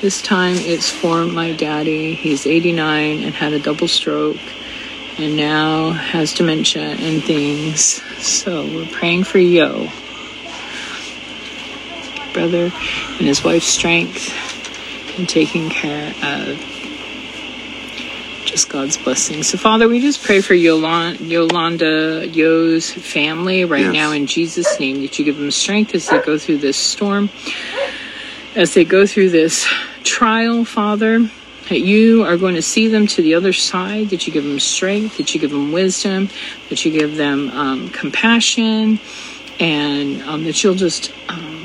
This 0.00 0.22
time 0.22 0.56
it's 0.56 0.88
for 0.88 1.24
my 1.26 1.52
daddy. 1.52 2.14
He's 2.14 2.46
89 2.46 3.24
and 3.24 3.34
had 3.34 3.52
a 3.52 3.58
double 3.58 3.88
stroke 3.88 4.38
and 5.18 5.36
now 5.36 5.90
has 5.90 6.32
dementia 6.32 6.82
and 6.82 7.22
things. 7.22 8.00
So 8.24 8.64
we're 8.64 8.86
praying 8.86 9.24
for 9.24 9.38
Yo, 9.40 9.88
brother, 12.32 12.66
and 12.72 13.26
his 13.26 13.42
wife's 13.42 13.66
strength 13.66 14.32
and 15.18 15.28
taking 15.28 15.68
care 15.68 16.14
of 16.22 16.58
just 18.44 18.70
God's 18.70 18.96
blessings. 18.96 19.48
So, 19.48 19.58
Father, 19.58 19.88
we 19.88 20.00
just 20.00 20.22
pray 20.22 20.40
for 20.40 20.54
Yolanda, 20.54 21.22
Yolanda 21.22 22.26
Yo's 22.26 22.90
family 22.90 23.64
right 23.64 23.84
Yes. 23.84 23.92
now 23.92 24.12
in 24.12 24.26
Jesus' 24.26 24.80
name 24.80 25.02
that 25.02 25.18
you 25.18 25.24
give 25.24 25.36
them 25.36 25.50
strength 25.50 25.94
as 25.94 26.08
they 26.08 26.18
go 26.18 26.38
through 26.38 26.58
this 26.58 26.76
storm, 26.78 27.28
as 28.56 28.72
they 28.74 28.84
go 28.84 29.06
through 29.06 29.30
this 29.30 29.66
trial, 30.04 30.64
Father. 30.64 31.28
That 31.68 31.80
you 31.80 32.24
are 32.24 32.38
going 32.38 32.54
to 32.54 32.62
see 32.62 32.88
them 32.88 33.06
to 33.08 33.20
the 33.20 33.34
other 33.34 33.52
side, 33.52 34.08
that 34.08 34.26
you 34.26 34.32
give 34.32 34.44
them 34.44 34.58
strength, 34.58 35.18
that 35.18 35.34
you 35.34 35.40
give 35.40 35.50
them 35.50 35.70
wisdom, 35.70 36.30
that 36.70 36.82
you 36.86 36.90
give 36.90 37.16
them 37.16 37.50
um, 37.50 37.90
compassion, 37.90 38.98
and 39.60 40.22
um, 40.22 40.44
that 40.44 40.64
you'll 40.64 40.74
just 40.74 41.12
um, 41.28 41.57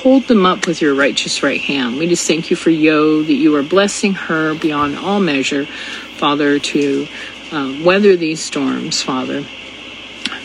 hold 0.00 0.26
them 0.28 0.46
up 0.46 0.66
with 0.66 0.80
your 0.80 0.94
righteous 0.94 1.42
right 1.42 1.60
hand. 1.60 1.98
We 1.98 2.06
just 2.06 2.26
thank 2.26 2.48
you 2.48 2.56
for 2.56 2.70
Yo, 2.70 3.22
that 3.22 3.34
you 3.34 3.54
are 3.56 3.62
blessing 3.62 4.14
her 4.14 4.54
beyond 4.54 4.96
all 4.96 5.20
measure, 5.20 5.66
Father, 5.66 6.58
to 6.58 7.06
um, 7.52 7.84
weather 7.84 8.16
these 8.16 8.42
storms, 8.42 9.02
Father. 9.02 9.44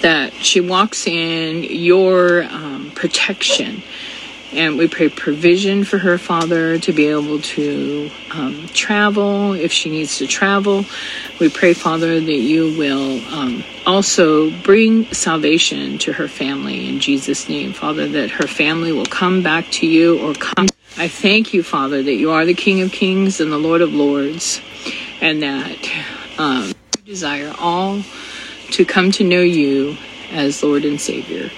That 0.01 0.33
she 0.33 0.59
walks 0.59 1.07
in 1.07 1.63
your 1.63 2.43
um, 2.43 2.91
protection. 2.95 3.81
And 4.55 4.77
we 4.77 4.87
pray 4.87 5.09
provision 5.09 5.83
for 5.83 5.97
her, 5.97 6.17
Father, 6.17 6.79
to 6.79 6.93
be 6.93 7.07
able 7.07 7.41
to 7.41 8.09
um, 8.31 8.67
travel 8.69 9.51
if 9.51 9.73
she 9.73 9.89
needs 9.89 10.17
to 10.19 10.27
travel. 10.27 10.85
We 11.41 11.49
pray, 11.49 11.73
Father, 11.73 12.21
that 12.21 12.31
you 12.31 12.77
will 12.77 13.19
um, 13.33 13.65
also 13.85 14.49
bring 14.61 15.11
salvation 15.13 15.97
to 15.99 16.13
her 16.13 16.29
family 16.29 16.87
in 16.87 17.01
Jesus' 17.01 17.49
name, 17.49 17.73
Father, 17.73 18.07
that 18.07 18.31
her 18.31 18.47
family 18.47 18.93
will 18.93 19.05
come 19.05 19.43
back 19.43 19.69
to 19.71 19.87
you 19.87 20.19
or 20.25 20.33
come. 20.33 20.67
I 20.97 21.09
thank 21.09 21.53
you, 21.53 21.61
Father, 21.61 22.01
that 22.01 22.13
you 22.13 22.31
are 22.31 22.45
the 22.45 22.53
King 22.53 22.81
of 22.81 22.93
Kings 22.93 23.41
and 23.41 23.51
the 23.51 23.57
Lord 23.57 23.81
of 23.81 23.93
Lords, 23.93 24.61
and 25.19 25.43
that 25.43 25.91
um, 26.37 26.67
you 26.67 27.03
desire 27.03 27.53
all 27.59 28.01
to 28.71 28.85
come 28.85 29.11
to 29.11 29.25
know 29.25 29.41
you 29.41 29.97
as 30.31 30.63
Lord 30.63 30.85
and 30.85 30.99
Savior. 30.99 31.51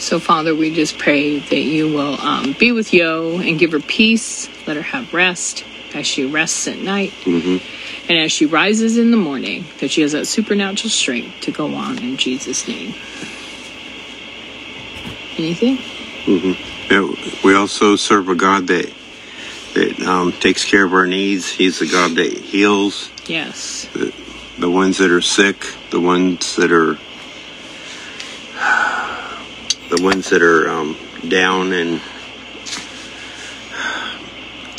So, 0.00 0.18
Father, 0.18 0.54
we 0.54 0.72
just 0.74 0.98
pray 0.98 1.38
that 1.38 1.60
you 1.60 1.92
will 1.92 2.18
um, 2.20 2.52
be 2.58 2.72
with 2.72 2.92
Yo 2.94 3.38
and 3.38 3.58
give 3.58 3.72
her 3.72 3.80
peace. 3.80 4.48
Let 4.66 4.76
her 4.76 4.82
have 4.82 5.12
rest 5.12 5.64
as 5.94 6.06
she 6.06 6.24
rests 6.24 6.66
at 6.66 6.78
night. 6.78 7.12
hmm 7.24 7.58
And 8.08 8.18
as 8.18 8.32
she 8.32 8.46
rises 8.46 8.96
in 8.96 9.10
the 9.10 9.16
morning, 9.16 9.66
that 9.78 9.90
she 9.90 10.00
has 10.00 10.12
that 10.12 10.26
supernatural 10.26 10.90
strength 10.90 11.42
to 11.42 11.50
go 11.52 11.74
on 11.74 11.98
in 11.98 12.16
Jesus' 12.16 12.66
name. 12.66 12.94
Anything? 15.36 15.76
hmm 16.24 16.52
Yeah, 16.90 17.14
we 17.44 17.54
also 17.54 17.96
serve 17.96 18.28
a 18.28 18.34
God 18.34 18.66
that 18.68 18.90
that 19.74 20.00
um, 20.00 20.32
takes 20.32 20.64
care 20.64 20.84
of 20.84 20.92
our 20.92 21.06
needs. 21.06 21.48
He's 21.52 21.78
the 21.78 21.86
God 21.86 22.16
that 22.16 22.32
heals 22.32 23.10
Yes. 23.26 23.86
the 24.58 24.70
ones 24.70 24.98
that 24.98 25.10
are 25.12 25.20
sick, 25.22 25.64
the 25.90 26.00
ones 26.00 26.56
that 26.56 26.72
are 26.72 26.98
the 29.90 30.02
ones 30.02 30.30
that 30.30 30.42
are 30.42 30.68
um, 30.68 30.96
down, 31.28 31.72
and 31.72 32.00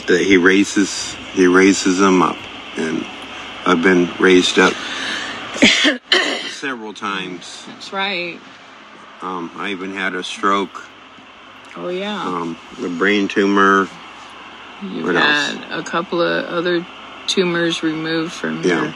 that 0.08 0.22
He 0.26 0.38
raises 0.38 1.14
He 1.34 1.48
raises 1.48 1.98
them 2.00 2.22
up. 2.22 2.38
And 2.78 3.06
I've 3.66 3.82
been 3.84 4.10
raised 4.20 4.58
up 4.60 4.74
several 6.50 6.94
times. 6.94 7.64
That's 7.68 7.92
right. 7.94 8.40
Um, 9.22 9.52
I 9.56 9.70
even 9.72 9.94
had 9.94 10.16
a 10.16 10.24
stroke, 10.24 10.84
Oh, 11.76 11.90
yeah. 11.90 12.24
um, 12.26 12.58
a 12.84 12.90
brain 12.90 13.28
tumor. 13.28 13.88
You've 14.82 15.06
what 15.06 15.16
else? 15.16 15.26
had 15.54 15.80
a 15.80 15.84
couple 15.84 16.22
of 16.24 16.46
other 16.46 16.84
tumors 17.28 17.84
removed 17.84 18.32
from 18.34 18.64
Yeah. 18.64 18.84
your 18.86 18.92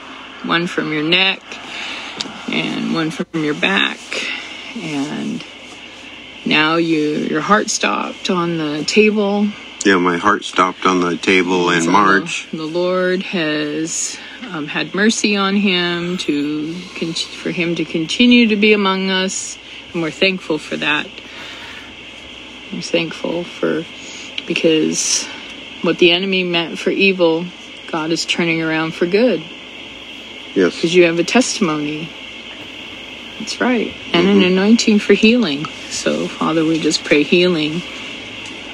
one 0.46 0.66
from 0.68 0.92
your 0.92 1.04
neck 1.04 1.42
and 2.50 2.94
one 2.96 3.12
from 3.12 3.44
your 3.44 3.54
back 3.54 4.00
and 4.76 5.44
now 6.46 6.76
you 6.76 7.00
your 7.32 7.42
heart 7.42 7.70
stopped 7.70 8.30
on 8.30 8.58
the 8.58 8.84
table 8.86 9.48
Yeah, 9.86 9.98
my 9.98 10.18
heart 10.18 10.44
stopped 10.44 10.86
on 10.86 11.00
the 11.02 11.18
table 11.18 11.70
in 11.70 11.84
So 11.84 11.92
March. 11.92 12.48
the 12.52 12.64
lord 12.66 13.24
has 13.24 14.18
um, 14.52 14.68
had 14.68 14.94
mercy 14.94 15.36
on 15.36 15.56
him 15.56 16.18
to 16.20 16.76
con- 16.98 17.14
for 17.14 17.52
him 17.52 17.76
to 17.76 17.86
continue 17.86 18.48
to 18.48 18.56
be 18.56 18.74
among 18.74 19.10
us 19.10 19.58
and 19.94 20.02
we're 20.04 20.12
thankful 20.12 20.58
for 20.58 20.78
that 20.78 21.08
we're 22.72 22.82
thankful 22.82 23.44
for 23.44 23.84
because 24.48 25.26
what 25.82 25.98
the 26.00 26.12
enemy 26.12 26.44
meant 26.44 26.78
for 26.80 26.90
evil 26.92 27.46
god 27.92 28.12
is 28.12 28.26
turning 28.26 28.62
around 28.62 28.94
for 28.94 29.06
good 29.08 29.42
Yes. 30.56 30.76
because 30.76 30.96
you 30.96 31.04
have 31.04 31.20
a 31.20 31.24
testimony. 31.26 32.10
That's 33.40 33.60
right. 33.62 33.94
And 34.14 34.28
an 34.28 34.40
Mhm. 34.42 34.48
anointing 34.48 35.00
for 35.00 35.14
healing. 35.14 35.66
So, 35.90 36.28
Father, 36.28 36.64
we 36.66 36.80
just 36.80 37.04
pray 37.04 37.24
healing 37.24 37.82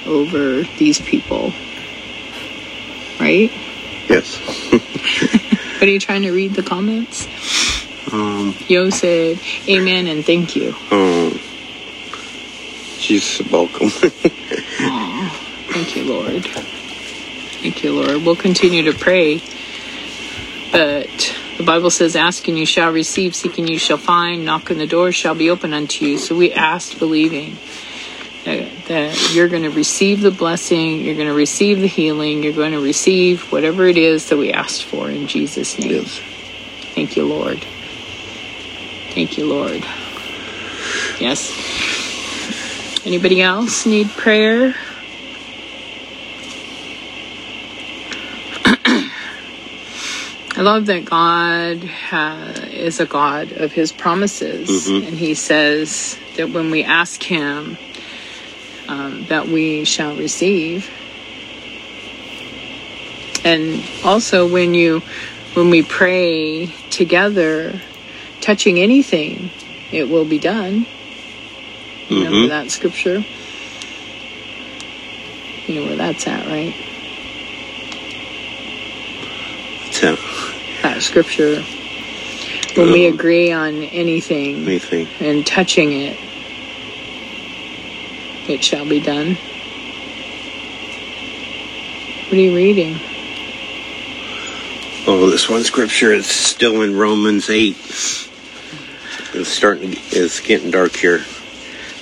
over 0.05 0.63
these 0.77 0.99
people. 0.99 1.53
Right? 3.19 3.51
Yes. 4.09 4.37
What 5.81 5.87
are 5.89 5.91
you 5.93 5.99
trying 5.99 6.21
to 6.23 6.31
read 6.31 6.53
the 6.53 6.61
comments? 6.61 7.27
Um, 8.11 8.55
Yo 8.67 8.91
said, 8.91 9.39
Amen 9.67 10.05
and 10.05 10.23
thank 10.23 10.55
you. 10.55 10.75
um, 10.91 11.39
she's 12.99 13.41
welcome. 13.51 13.87
Aw. 14.81 15.29
Thank 15.69 15.95
you, 15.95 16.03
Lord. 16.03 16.45
Thank 16.45 17.83
you, 17.83 17.93
Lord. 17.93 18.23
We'll 18.23 18.35
continue 18.35 18.83
to 18.83 18.93
pray. 18.93 19.41
But 20.71 21.35
the 21.61 21.67
Bible 21.67 21.91
says, 21.91 22.15
Asking 22.15 22.57
you 22.57 22.65
shall 22.65 22.91
receive, 22.91 23.35
seeking 23.35 23.67
you 23.67 23.77
shall 23.77 23.97
find, 23.97 24.43
knocking 24.43 24.79
the 24.79 24.87
door 24.87 25.11
shall 25.11 25.35
be 25.35 25.49
open 25.49 25.73
unto 25.73 26.05
you. 26.05 26.17
So 26.17 26.35
we 26.35 26.51
asked, 26.51 26.97
believing 26.97 27.55
that, 28.45 28.67
that 28.87 29.31
you're 29.33 29.47
going 29.47 29.61
to 29.63 29.69
receive 29.69 30.21
the 30.21 30.31
blessing, 30.31 31.01
you're 31.01 31.15
going 31.15 31.27
to 31.27 31.33
receive 31.33 31.79
the 31.79 31.87
healing, 31.87 32.41
you're 32.43 32.53
going 32.53 32.71
to 32.71 32.81
receive 32.81 33.51
whatever 33.51 33.85
it 33.85 33.97
is 33.97 34.29
that 34.29 34.37
we 34.37 34.51
asked 34.51 34.85
for 34.85 35.09
in 35.09 35.27
Jesus' 35.27 35.77
name. 35.77 35.91
Yes. 35.91 36.19
Thank 36.95 37.15
you, 37.15 37.25
Lord. 37.27 37.59
Thank 39.13 39.37
you, 39.37 39.45
Lord. 39.45 39.83
Yes. 41.19 41.51
Anybody 43.05 43.41
else 43.41 43.85
need 43.85 44.09
prayer? 44.09 44.75
I 50.61 50.63
love 50.63 50.85
that 50.85 51.05
God 51.05 51.89
uh, 52.11 52.53
is 52.71 52.99
a 52.99 53.07
God 53.07 53.51
of 53.51 53.71
his 53.71 53.91
promises. 53.91 54.69
Mhm. 54.69 55.07
And 55.07 55.17
he 55.17 55.33
says 55.33 56.19
that 56.35 56.51
when 56.51 56.69
we 56.69 56.83
ask 56.83 57.23
him, 57.23 57.79
um, 58.87 59.25
that 59.29 59.47
we 59.47 59.85
shall 59.85 60.15
receive. 60.15 60.87
And 63.43 63.81
also 64.03 64.45
when 64.45 64.75
you 64.75 65.01
when 65.55 65.71
we 65.71 65.81
pray 65.81 66.69
together, 66.91 67.81
touching 68.39 68.77
anything, 68.77 69.49
it 69.91 70.09
will 70.09 70.25
be 70.25 70.37
done. 70.37 70.85
Remember 72.07 72.45
Mhm. 72.45 72.49
that 72.49 72.69
scripture? 72.69 73.25
You 75.65 75.73
know 75.73 75.87
where 75.87 75.95
that's 75.95 76.27
at, 76.27 76.45
right? 76.45 76.75
So, 79.91 80.17
That 80.81 81.01
scripture. 81.01 81.63
When 82.75 82.91
we 82.91 83.07
Um, 83.07 83.13
agree 83.13 83.51
on 83.51 83.83
anything 83.83 84.65
anything. 84.65 85.07
and 85.19 85.45
touching 85.45 85.91
it, 85.91 86.17
it 88.47 88.63
shall 88.63 88.85
be 88.85 88.99
done. 88.99 89.35
What 92.29 92.33
are 92.37 92.41
you 92.41 92.55
reading? 92.55 92.97
Oh, 95.05 95.29
this 95.29 95.49
one 95.49 95.63
scripture 95.65 96.13
is 96.13 96.25
still 96.27 96.81
in 96.81 96.95
Romans 96.95 97.49
8. 97.49 97.75
It's 99.33 99.49
starting 99.49 99.91
to, 99.91 99.99
it's 100.11 100.39
getting 100.39 100.71
dark 100.71 100.95
here. 100.95 101.25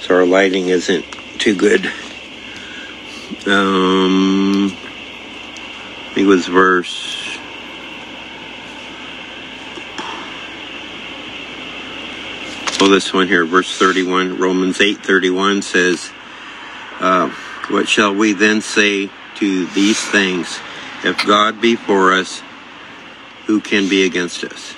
So 0.02 0.16
our 0.16 0.26
lighting 0.26 0.70
isn't 0.70 1.06
too 1.40 1.56
good. 1.56 1.92
Um, 3.48 4.76
it 6.16 6.26
was 6.26 6.46
verse. 6.48 7.19
Oh, 12.82 12.88
this 12.88 13.12
one 13.12 13.28
here, 13.28 13.46
verse 13.46 13.78
31, 13.78 14.38
Romans 14.38 14.80
8 14.80 15.00
31 15.00 15.64
says, 15.64 16.12
uh, 17.02 17.30
What 17.70 17.90
shall 17.90 18.16
we 18.16 18.32
then 18.32 18.62
say 18.62 19.10
to 19.36 19.66
these 19.68 20.00
things? 20.00 20.58
If 21.04 21.26
God 21.28 21.60
be 21.60 21.76
for 21.76 22.14
us, 22.14 22.42
who 23.48 23.60
can 23.60 23.90
be 23.90 24.06
against 24.06 24.46
us? 24.46 24.76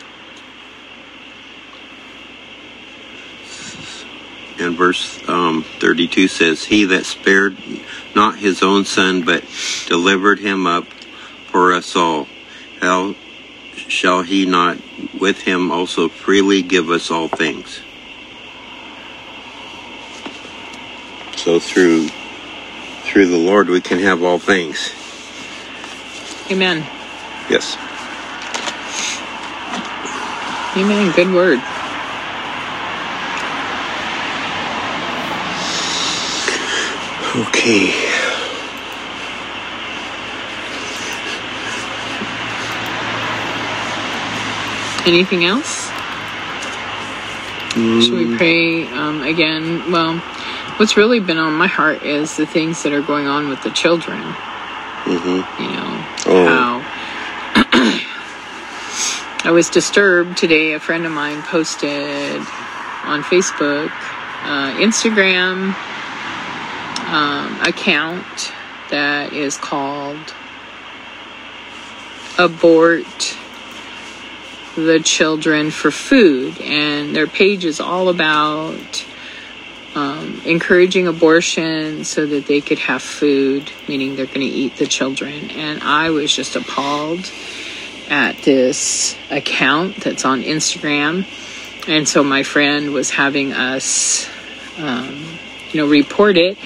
And 4.58 4.76
verse 4.76 5.22
um, 5.30 5.64
32 5.80 6.28
says, 6.28 6.64
He 6.64 6.86
that 6.86 7.06
spared 7.06 7.56
not 8.16 8.40
his 8.40 8.64
own 8.64 8.84
son, 8.84 9.26
but 9.26 9.44
delivered 9.88 10.40
him 10.40 10.66
up 10.66 10.86
for 11.52 11.72
us 11.72 11.96
all, 11.96 12.28
how 12.80 13.14
shall 13.76 14.24
he 14.24 14.48
not 14.48 14.80
with 15.20 15.42
him 15.42 15.72
also 15.72 16.10
freely 16.10 16.64
give 16.64 16.90
us 16.90 17.12
all 17.12 17.28
things? 17.28 17.80
So 21.44 21.60
through 21.60 22.08
through 23.02 23.26
the 23.26 23.36
Lord 23.36 23.68
we 23.68 23.82
can 23.82 23.98
have 23.98 24.22
all 24.22 24.38
things. 24.38 24.94
Amen. 26.52 26.86
Yes. 27.50 27.76
Amen. 30.78 31.12
Good 31.16 31.34
word. 31.34 31.58
Okay. 37.48 37.90
Anything 45.08 45.46
else? 45.46 45.90
Should 47.74 48.14
we 48.14 48.38
pray 48.38 48.88
um, 48.90 49.24
again? 49.24 49.92
Well, 49.92 50.22
what's 50.82 50.98
really 50.98 51.20
been 51.20 51.38
on 51.38 51.54
my 51.54 51.68
heart 51.68 52.02
is 52.02 52.38
the 52.38 52.46
things 52.48 52.82
that 52.82 52.92
are 52.92 53.04
going 53.04 53.28
on 53.28 53.50
with 53.50 53.62
the 53.62 53.70
children. 53.70 54.18
Mm-hmm. 54.18 55.62
You 55.62 55.70
know, 55.70 56.08
Oh. 56.26 56.46
how 56.48 56.82
I 59.48 59.52
was 59.52 59.70
disturbed 59.70 60.40
today. 60.40 60.74
A 60.74 60.80
friend 60.80 61.06
of 61.06 61.12
mine 61.12 61.44
posted 61.44 62.38
on 63.06 63.22
Facebook, 63.22 63.92
uh, 63.92 64.74
Instagram 64.80 65.76
um, 67.14 67.62
account 67.62 68.52
that 68.90 69.34
is 69.34 69.58
called 69.58 70.34
Abort 72.40 73.38
the 74.76 75.00
Children 75.00 75.70
for 75.70 75.92
Food. 75.92 76.60
And 76.60 77.16
their 77.16 77.28
page 77.28 77.66
is 77.66 77.80
all 77.80 78.10
about 78.10 79.06
encouraging 80.46 81.08
abortion 81.08 82.04
so 82.04 82.26
that 82.26 82.48
they 82.48 82.62
could 82.62 82.80
have 82.80 83.02
food, 83.02 83.72
meaning 83.88 84.16
they're 84.16 84.26
going 84.26 84.42
to 84.42 84.46
eat 84.46 84.78
the 84.78 84.88
children. 84.88 85.52
And 85.52 85.82
I 85.84 86.10
was 86.10 86.34
just 86.34 86.56
appalled 86.56 87.32
at 88.10 88.38
this 88.44 89.16
account 89.30 89.98
that's 89.98 90.26
on 90.26 90.42
Instagram. 90.42 91.26
And 91.88 92.08
so 92.08 92.24
my 92.24 92.44
friend 92.44 92.94
was 92.94 93.10
having 93.10 93.54
us, 93.54 94.30
um, 94.78 95.24
you 95.72 95.82
know, 95.82 95.88
report 95.88 96.38
it. 96.38 96.58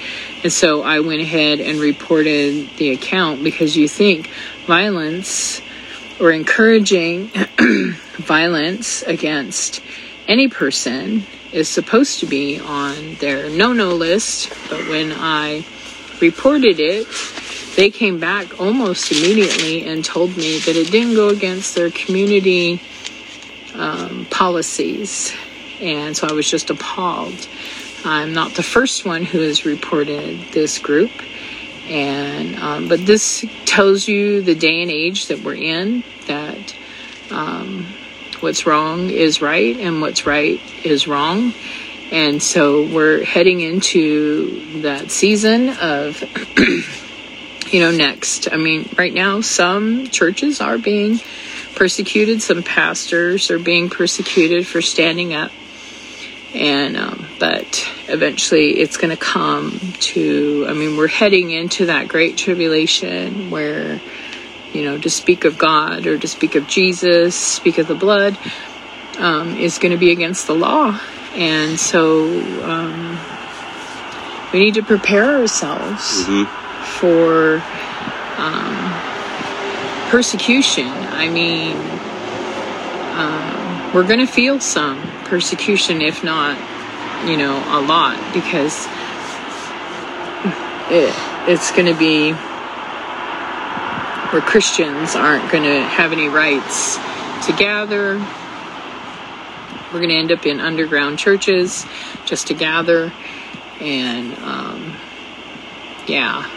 And 0.42 0.52
so 0.52 0.82
I 0.82 1.00
went 1.00 1.20
ahead 1.20 1.60
and 1.60 1.78
reported 1.78 2.70
the 2.76 2.90
account 2.90 3.44
because 3.44 3.76
you 3.76 3.88
think 3.88 4.28
violence 4.66 5.60
or 6.20 6.32
encouraging 6.32 7.28
violence 8.16 9.02
against 9.02 9.80
any 10.26 10.48
person 10.48 11.24
is 11.56 11.70
supposed 11.70 12.20
to 12.20 12.26
be 12.26 12.60
on 12.60 13.14
their 13.14 13.48
no 13.48 13.72
no 13.72 13.94
list. 13.94 14.50
But 14.68 14.86
when 14.88 15.10
I 15.12 15.64
reported 16.20 16.78
it, 16.78 17.06
they 17.76 17.90
came 17.90 18.20
back 18.20 18.60
almost 18.60 19.10
immediately 19.10 19.84
and 19.84 20.04
told 20.04 20.36
me 20.36 20.58
that 20.60 20.76
it 20.76 20.90
didn't 20.90 21.14
go 21.14 21.30
against 21.30 21.74
their 21.74 21.90
community 21.90 22.82
um, 23.74 24.26
policies. 24.30 25.34
And 25.80 26.14
so 26.14 26.26
I 26.28 26.32
was 26.32 26.48
just 26.48 26.68
appalled. 26.68 27.48
I'm 28.04 28.34
not 28.34 28.52
the 28.52 28.62
first 28.62 29.06
one 29.06 29.24
who 29.24 29.40
has 29.40 29.64
reported 29.64 30.38
this 30.52 30.78
group. 30.78 31.10
And 31.88 32.56
um, 32.56 32.88
but 32.88 33.06
this 33.06 33.46
tells 33.64 34.06
you 34.06 34.42
the 34.42 34.54
day 34.54 34.82
and 34.82 34.90
age 34.90 35.28
that 35.28 35.40
we're 35.40 35.54
in. 35.54 36.04
That 36.26 36.76
um, 37.30 37.86
what's 38.42 38.66
wrong 38.66 39.10
is 39.10 39.40
right, 39.40 39.76
and 39.76 40.00
what's 40.00 40.26
right 40.26 40.60
is 40.84 41.06
wrong. 41.06 41.52
And 42.12 42.40
so 42.42 42.86
we're 42.86 43.24
heading 43.24 43.60
into 43.60 44.82
that 44.82 45.10
season 45.10 45.70
of, 45.70 46.22
you 47.72 47.80
know, 47.80 47.90
next. 47.90 48.52
I 48.52 48.56
mean, 48.56 48.88
right 48.96 49.12
now, 49.12 49.40
some 49.40 50.06
churches 50.06 50.60
are 50.60 50.78
being 50.78 51.20
persecuted, 51.74 52.42
some 52.42 52.62
pastors 52.62 53.50
are 53.50 53.58
being 53.58 53.90
persecuted 53.90 54.66
for 54.66 54.80
standing 54.80 55.34
up. 55.34 55.50
And, 56.54 56.96
um, 56.96 57.26
but 57.38 57.86
eventually 58.08 58.78
it's 58.78 58.96
going 58.96 59.10
to 59.10 59.16
come 59.16 59.78
to, 60.00 60.66
I 60.68 60.72
mean, 60.72 60.96
we're 60.96 61.06
heading 61.08 61.50
into 61.50 61.86
that 61.86 62.08
great 62.08 62.38
tribulation 62.38 63.50
where, 63.50 64.00
you 64.72 64.84
know, 64.84 64.98
to 64.98 65.10
speak 65.10 65.44
of 65.44 65.58
God 65.58 66.06
or 66.06 66.18
to 66.18 66.28
speak 66.28 66.54
of 66.54 66.66
Jesus, 66.66 67.34
speak 67.34 67.78
of 67.78 67.86
the 67.86 67.94
blood, 67.94 68.38
um, 69.18 69.56
is 69.56 69.78
going 69.78 69.92
to 69.92 69.98
be 69.98 70.10
against 70.10 70.46
the 70.46 70.54
law. 70.54 71.00
And 71.34 71.78
so 71.78 72.24
um, 72.62 73.18
we 74.52 74.60
need 74.60 74.74
to 74.74 74.82
prepare 74.82 75.36
ourselves 75.36 76.26
hmm 76.26 76.44
for 77.00 77.62
um, 78.38 78.92
persecution. 80.10 80.86
I 80.88 81.28
mean, 81.28 81.76
um, 83.18 83.92
we're 83.92 84.06
going 84.06 84.20
to 84.20 84.32
feel 84.32 84.60
some 84.60 85.02
persecution, 85.24 86.00
if 86.00 86.22
not, 86.22 86.56
you 87.28 87.36
know, 87.36 87.56
a 87.68 87.80
lot, 87.80 88.16
because 88.32 88.86
it, 90.90 91.12
it's 91.50 91.70
going 91.72 91.86
to 91.86 91.98
be 91.98 92.32
where 94.32 94.42
Christians 94.42 95.14
aren't 95.14 95.50
going 95.50 95.64
to 95.64 95.80
have 95.82 96.12
any 96.12 96.28
rights 96.28 96.96
to 97.46 97.52
gather. 97.56 98.18
We're 99.92 100.00
going 100.00 100.08
to 100.10 100.16
end 100.16 100.32
up 100.32 100.44
in 100.46 100.60
underground 100.60 101.18
churches 101.18 101.86
just 102.24 102.48
to 102.48 102.54
gather. 102.54 103.12
And, 103.80 104.34
um, 104.38 104.96
yeah. 106.06 106.50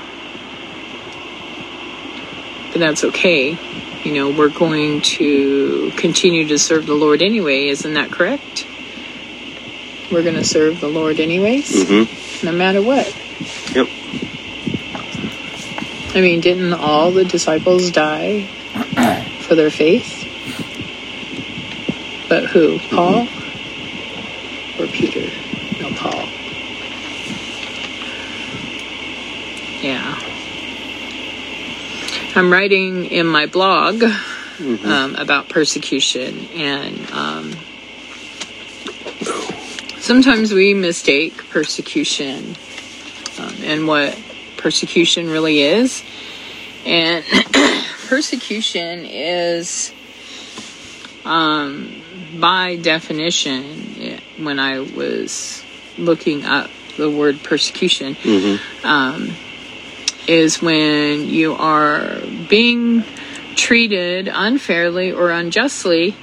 But 2.71 2.79
that's 2.79 3.03
okay. 3.03 3.57
You 4.03 4.13
know, 4.13 4.29
we're 4.31 4.49
going 4.49 5.01
to 5.01 5.91
continue 5.97 6.47
to 6.47 6.57
serve 6.57 6.85
the 6.85 6.93
Lord 6.95 7.21
anyway. 7.21 7.67
Isn't 7.67 7.93
that 7.95 8.11
correct? 8.11 8.65
We're 10.11 10.23
going 10.23 10.35
to 10.35 10.43
serve 10.45 10.79
the 10.79 10.87
Lord 10.87 11.19
anyways, 11.19 11.69
Mm-hmm. 11.71 12.45
no 12.45 12.51
matter 12.51 12.81
what. 12.81 13.05
Yep. 13.75 13.87
I 16.15 16.21
mean, 16.21 16.41
didn't 16.41 16.73
all 16.73 17.11
the 17.11 17.23
disciples 17.23 17.91
die 17.91 18.45
for 19.41 19.55
their 19.55 19.69
faith? 19.69 20.25
But 22.27 22.45
who? 22.45 22.79
Paul 22.89 23.27
or 24.79 24.87
Peter? 24.87 25.21
No, 25.81 25.89
Paul. 25.95 26.27
Yeah. 29.81 30.19
I'm 32.35 32.51
writing 32.51 33.05
in 33.05 33.25
my 33.27 33.45
blog 33.45 34.03
um, 34.03 35.15
about 35.15 35.49
persecution, 35.49 36.47
and 36.55 37.11
um, 37.11 37.55
sometimes 39.99 40.53
we 40.53 40.73
mistake 40.73 41.49
persecution 41.49 42.55
um, 43.39 43.53
and 43.63 43.87
what 43.87 44.17
persecution 44.59 45.29
really 45.29 45.61
is. 45.61 46.03
And 46.85 47.25
persecution 48.07 49.05
is, 49.05 49.93
um, 51.25 52.01
by 52.39 52.75
definition, 52.75 54.19
when 54.37 54.59
I 54.59 54.79
was 54.79 55.63
looking 55.97 56.45
up 56.45 56.69
the 56.97 57.09
word 57.09 57.41
persecution, 57.43 58.15
um, 58.83 59.35
is 60.27 60.61
when 60.61 61.25
you 61.25 61.55
are 61.55 62.21
being 62.49 63.03
treated 63.55 64.29
unfairly 64.31 65.11
or 65.11 65.31
unjustly 65.31 66.15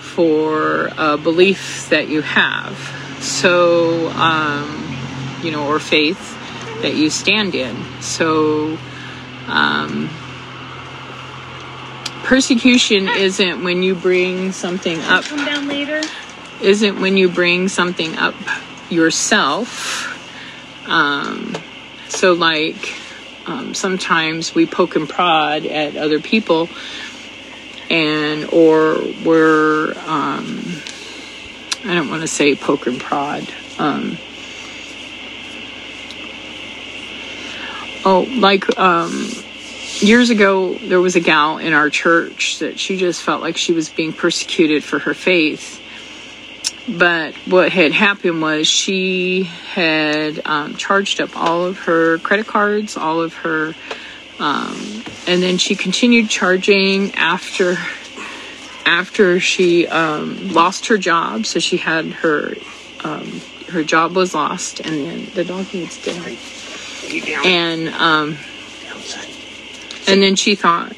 for 0.00 0.90
a 0.96 1.16
belief 1.16 1.88
that 1.90 2.08
you 2.08 2.22
have. 2.22 2.78
So, 3.20 4.08
um, 4.10 4.96
you 5.42 5.50
know, 5.50 5.66
or 5.66 5.78
faith 5.78 6.35
that 6.82 6.94
you 6.94 7.10
stand 7.10 7.54
in. 7.54 7.76
So, 8.00 8.76
um, 9.48 10.08
persecution 12.24 13.08
isn't 13.08 13.62
when 13.62 13.82
you 13.82 13.94
bring 13.94 14.52
something 14.52 14.98
up, 15.02 15.24
Come 15.24 15.44
down 15.44 15.68
later. 15.68 16.00
isn't 16.60 17.00
when 17.00 17.16
you 17.16 17.28
bring 17.28 17.68
something 17.68 18.16
up 18.16 18.34
yourself. 18.90 20.12
Um, 20.88 21.56
so, 22.08 22.32
like, 22.32 22.94
um, 23.46 23.74
sometimes 23.74 24.54
we 24.54 24.66
poke 24.66 24.96
and 24.96 25.08
prod 25.08 25.66
at 25.66 25.96
other 25.96 26.20
people, 26.20 26.68
and 27.90 28.48
or 28.52 29.00
we're, 29.24 29.92
um, 30.06 30.64
I 31.84 31.94
don't 31.94 32.08
want 32.08 32.22
to 32.22 32.28
say 32.28 32.54
poke 32.56 32.86
and 32.86 33.00
prod. 33.00 33.46
Um, 33.78 34.18
Oh, 38.08 38.20
like 38.20 38.78
um, 38.78 39.28
years 39.98 40.30
ago, 40.30 40.74
there 40.74 41.00
was 41.00 41.16
a 41.16 41.20
gal 41.20 41.58
in 41.58 41.72
our 41.72 41.90
church 41.90 42.60
that 42.60 42.78
she 42.78 42.98
just 42.98 43.20
felt 43.20 43.42
like 43.42 43.56
she 43.56 43.72
was 43.72 43.88
being 43.88 44.12
persecuted 44.12 44.84
for 44.84 45.00
her 45.00 45.12
faith. 45.12 45.82
But 46.88 47.34
what 47.48 47.72
had 47.72 47.90
happened 47.90 48.40
was 48.40 48.68
she 48.68 49.42
had 49.42 50.40
um, 50.46 50.76
charged 50.76 51.20
up 51.20 51.36
all 51.36 51.64
of 51.64 51.80
her 51.80 52.18
credit 52.18 52.46
cards, 52.46 52.96
all 52.96 53.20
of 53.22 53.34
her, 53.38 53.74
um, 54.38 55.02
and 55.26 55.42
then 55.42 55.58
she 55.58 55.74
continued 55.74 56.28
charging 56.28 57.12
after 57.16 57.74
after 58.84 59.40
she 59.40 59.88
um, 59.88 60.50
lost 60.50 60.86
her 60.86 60.96
job. 60.96 61.44
So 61.44 61.58
she 61.58 61.76
had 61.76 62.06
her 62.06 62.54
um, 63.02 63.40
her 63.70 63.82
job 63.82 64.14
was 64.14 64.32
lost, 64.32 64.78
and 64.78 64.94
then 64.94 65.26
the 65.34 65.44
dog 65.44 65.74
needs 65.74 66.00
dinner 66.00 66.36
and 67.44 67.88
um, 67.88 68.36
and 70.08 70.22
then 70.22 70.36
she 70.36 70.54
thought 70.54 70.94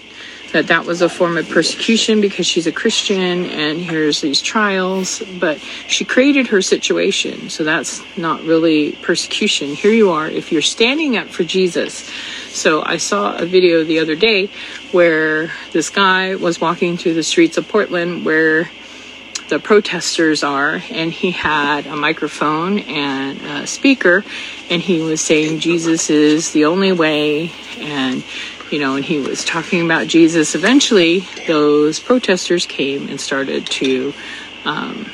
that 0.52 0.68
that 0.68 0.86
was 0.86 1.02
a 1.02 1.08
form 1.08 1.36
of 1.36 1.48
persecution 1.48 2.20
because 2.20 2.46
she's 2.46 2.66
a 2.66 2.72
Christian 2.72 3.44
and 3.46 3.78
here's 3.78 4.20
these 4.20 4.40
trials. 4.40 5.22
But 5.38 5.58
she 5.86 6.04
created 6.04 6.46
her 6.48 6.62
situation, 6.62 7.50
so 7.50 7.64
that's 7.64 8.02
not 8.16 8.42
really 8.42 8.92
persecution. 9.02 9.74
Here 9.74 9.92
you 9.92 10.10
are, 10.10 10.28
if 10.28 10.50
you're 10.50 10.62
standing 10.62 11.16
up 11.16 11.28
for 11.28 11.44
Jesus. 11.44 12.10
So 12.50 12.82
I 12.82 12.96
saw 12.96 13.36
a 13.36 13.44
video 13.44 13.84
the 13.84 13.98
other 13.98 14.16
day 14.16 14.50
where 14.92 15.50
this 15.72 15.90
guy 15.90 16.34
was 16.34 16.60
walking 16.60 16.96
through 16.96 17.14
the 17.14 17.22
streets 17.22 17.58
of 17.58 17.68
Portland 17.68 18.24
where 18.24 18.70
the 19.48 19.58
protesters 19.58 20.42
are, 20.42 20.82
and 20.90 21.12
he 21.12 21.30
had 21.30 21.86
a 21.86 21.96
microphone 21.96 22.78
and 22.80 23.40
a 23.40 23.66
speaker, 23.66 24.24
and 24.70 24.82
he 24.82 25.00
was 25.00 25.20
saying 25.20 25.60
Jesus 25.60 26.10
is 26.10 26.52
the 26.52 26.66
only 26.66 26.92
way, 26.92 27.52
and 27.78 28.22
you 28.70 28.78
know, 28.78 28.96
and 28.96 29.04
he 29.04 29.18
was 29.18 29.44
talking 29.44 29.84
about 29.84 30.06
Jesus. 30.06 30.54
Eventually, 30.54 31.26
those 31.46 31.98
protesters 31.98 32.66
came 32.66 33.08
and 33.08 33.18
started 33.20 33.66
to, 33.66 34.12
um, 34.64 35.06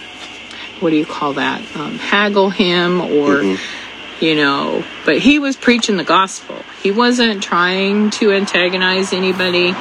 what 0.80 0.90
do 0.90 0.96
you 0.96 1.06
call 1.06 1.34
that? 1.34 1.60
Um, 1.76 1.98
haggle 1.98 2.50
him, 2.50 3.00
or 3.00 3.56
you 4.20 4.34
know, 4.34 4.84
but 5.04 5.18
he 5.18 5.38
was 5.38 5.56
preaching 5.56 5.96
the 5.96 6.04
gospel. 6.04 6.56
He 6.82 6.90
wasn't 6.90 7.42
trying 7.42 8.10
to 8.12 8.32
antagonize 8.32 9.12
anybody 9.12 9.74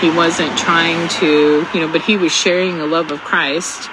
he 0.00 0.10
wasn't 0.10 0.56
trying 0.58 1.08
to, 1.08 1.66
you 1.74 1.80
know, 1.80 1.92
but 1.92 2.00
he 2.02 2.16
was 2.16 2.32
sharing 2.32 2.78
the 2.78 2.86
love 2.86 3.10
of 3.10 3.20
Christ. 3.20 3.88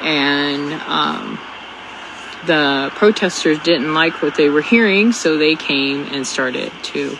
And 0.00 0.72
um, 0.88 1.38
the 2.46 2.90
protesters 2.94 3.58
didn't 3.60 3.92
like 3.92 4.22
what 4.22 4.34
they 4.34 4.48
were 4.48 4.62
hearing, 4.62 5.12
so 5.12 5.36
they 5.36 5.54
came 5.54 6.06
and 6.10 6.26
started 6.26 6.72
to 6.84 7.18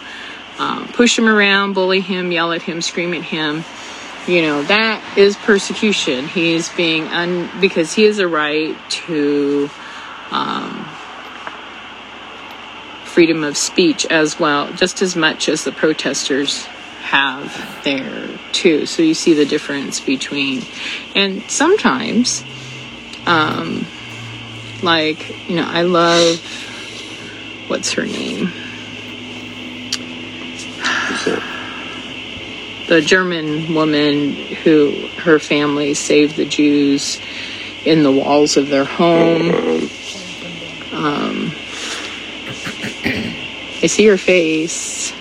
um, 0.58 0.88
push 0.88 1.18
him 1.18 1.28
around, 1.28 1.74
bully 1.74 2.00
him, 2.00 2.32
yell 2.32 2.52
at 2.52 2.62
him, 2.62 2.80
scream 2.80 3.14
at 3.14 3.22
him. 3.22 3.64
You 4.26 4.42
know, 4.42 4.62
that 4.62 5.02
is 5.16 5.36
persecution. 5.36 6.26
He's 6.26 6.68
being, 6.70 7.04
un- 7.08 7.50
because 7.60 7.92
he 7.92 8.04
has 8.04 8.18
a 8.18 8.28
right 8.28 8.76
to 8.90 9.68
um, 10.30 10.84
freedom 13.04 13.44
of 13.44 13.56
speech 13.56 14.06
as 14.06 14.40
well, 14.40 14.72
just 14.72 15.02
as 15.02 15.14
much 15.16 15.48
as 15.48 15.64
the 15.64 15.72
protesters 15.72 16.66
have 17.12 17.80
there 17.84 18.30
too. 18.52 18.86
So 18.86 19.02
you 19.02 19.12
see 19.12 19.34
the 19.34 19.44
difference 19.44 20.00
between, 20.00 20.62
and 21.14 21.42
sometimes, 21.50 22.42
um, 23.26 23.86
like 24.82 25.28
you 25.46 25.56
know, 25.56 25.66
I 25.68 25.82
love 25.82 26.40
what's 27.68 27.92
her 27.92 28.06
name, 28.06 28.46
the 32.88 33.02
German 33.02 33.74
woman 33.74 34.32
who 34.32 35.08
her 35.18 35.38
family 35.38 35.92
saved 35.92 36.36
the 36.36 36.46
Jews 36.46 37.20
in 37.84 38.04
the 38.04 38.10
walls 38.10 38.56
of 38.56 38.68
their 38.68 38.86
home. 38.86 39.50
Um, 40.94 41.52
I 43.82 43.86
see 43.86 44.06
her 44.06 44.16
face. 44.16 45.12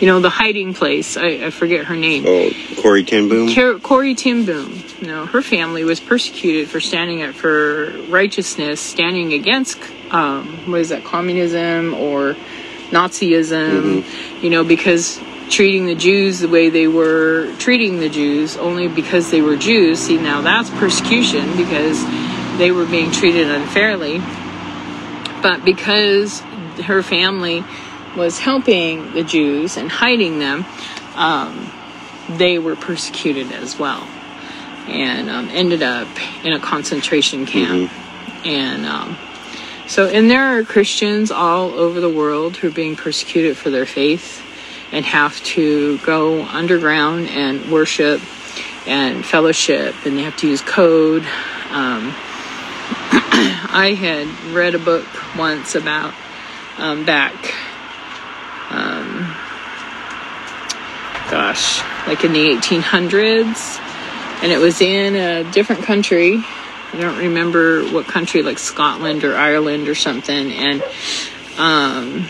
You 0.00 0.06
know, 0.06 0.20
the 0.20 0.30
hiding 0.30 0.74
place. 0.74 1.16
I, 1.16 1.46
I 1.46 1.50
forget 1.50 1.86
her 1.86 1.96
name. 1.96 2.24
Oh, 2.26 2.50
Corrie 2.82 3.02
ten 3.04 3.28
Boom. 3.28 3.54
Car- 3.54 3.78
Corrie 3.78 4.14
Tim 4.14 4.44
Boom. 4.44 4.82
You 5.00 5.06
know, 5.06 5.26
her 5.26 5.40
family 5.40 5.84
was 5.84 6.00
persecuted 6.00 6.68
for 6.68 6.80
standing 6.80 7.22
up 7.22 7.34
for 7.34 7.92
righteousness, 8.08 8.80
standing 8.80 9.32
against 9.32 9.78
um, 10.10 10.70
what 10.70 10.80
is 10.80 10.90
that, 10.90 11.04
communism 11.04 11.94
or 11.94 12.36
Nazism? 12.90 14.04
You 14.42 14.50
know, 14.50 14.64
because 14.64 15.18
treating 15.48 15.86
the 15.86 15.94
Jews 15.94 16.40
the 16.40 16.48
way 16.48 16.68
they 16.68 16.88
were 16.88 17.54
treating 17.58 18.00
the 18.00 18.08
Jews 18.08 18.56
only 18.56 18.88
because 18.88 19.30
they 19.30 19.40
were 19.40 19.56
Jews. 19.56 20.00
See, 20.00 20.18
now 20.18 20.40
that's 20.42 20.70
persecution 20.70 21.56
because 21.56 22.04
they 22.58 22.70
were 22.70 22.86
being 22.86 23.10
treated 23.12 23.50
unfairly. 23.50 24.20
But 25.42 25.64
because 25.64 26.40
her 26.84 27.02
family 27.02 27.64
was 28.16 28.38
helping 28.38 29.12
the 29.12 29.22
Jews 29.22 29.76
and 29.76 29.90
hiding 29.90 30.38
them, 30.38 30.64
um, 31.14 31.70
they 32.28 32.58
were 32.58 32.76
persecuted 32.76 33.52
as 33.52 33.78
well 33.78 34.06
and 34.88 35.28
um, 35.28 35.48
ended 35.50 35.82
up 35.82 36.08
in 36.44 36.52
a 36.52 36.60
concentration 36.60 37.46
camp. 37.46 37.90
And 38.44 38.86
um, 38.86 39.16
So, 39.88 40.08
and 40.08 40.30
there 40.30 40.58
are 40.58 40.64
Christians 40.64 41.30
all 41.30 41.70
over 41.70 42.00
the 42.00 42.08
world 42.08 42.56
who 42.56 42.68
are 42.68 42.72
being 42.72 42.96
persecuted 42.96 43.56
for 43.56 43.70
their 43.70 43.86
faith 43.86 44.42
and 44.92 45.04
have 45.04 45.42
to 45.44 45.98
go 45.98 46.44
underground 46.44 47.28
and 47.28 47.70
worship 47.70 48.20
and 48.86 49.24
fellowship, 49.24 49.94
and 50.04 50.16
they 50.16 50.22
have 50.22 50.36
to 50.38 50.48
use 50.48 50.60
code. 50.62 51.22
Um, 51.70 52.12
I 53.72 53.96
had 53.98 54.28
read 54.54 54.74
a 54.74 54.78
book 54.78 55.06
once 55.36 55.74
about 55.74 56.14
um, 56.78 57.04
back, 57.04 57.34
um, 58.70 59.34
gosh, 61.56 62.06
like 62.06 62.24
in 62.24 62.32
the 62.32 62.50
1800s, 62.54 63.80
and 64.42 64.52
it 64.52 64.58
was 64.58 64.80
in 64.80 65.16
a 65.16 65.50
different 65.52 65.84
country. 65.84 66.44
I 66.92 67.00
don't 67.00 67.18
remember 67.18 67.84
what 67.86 68.06
country, 68.06 68.42
like 68.42 68.58
Scotland 68.58 69.24
or 69.24 69.36
Ireland 69.36 69.88
or 69.88 69.94
something, 69.94 70.52
and 70.52 70.82
um, 71.56 72.28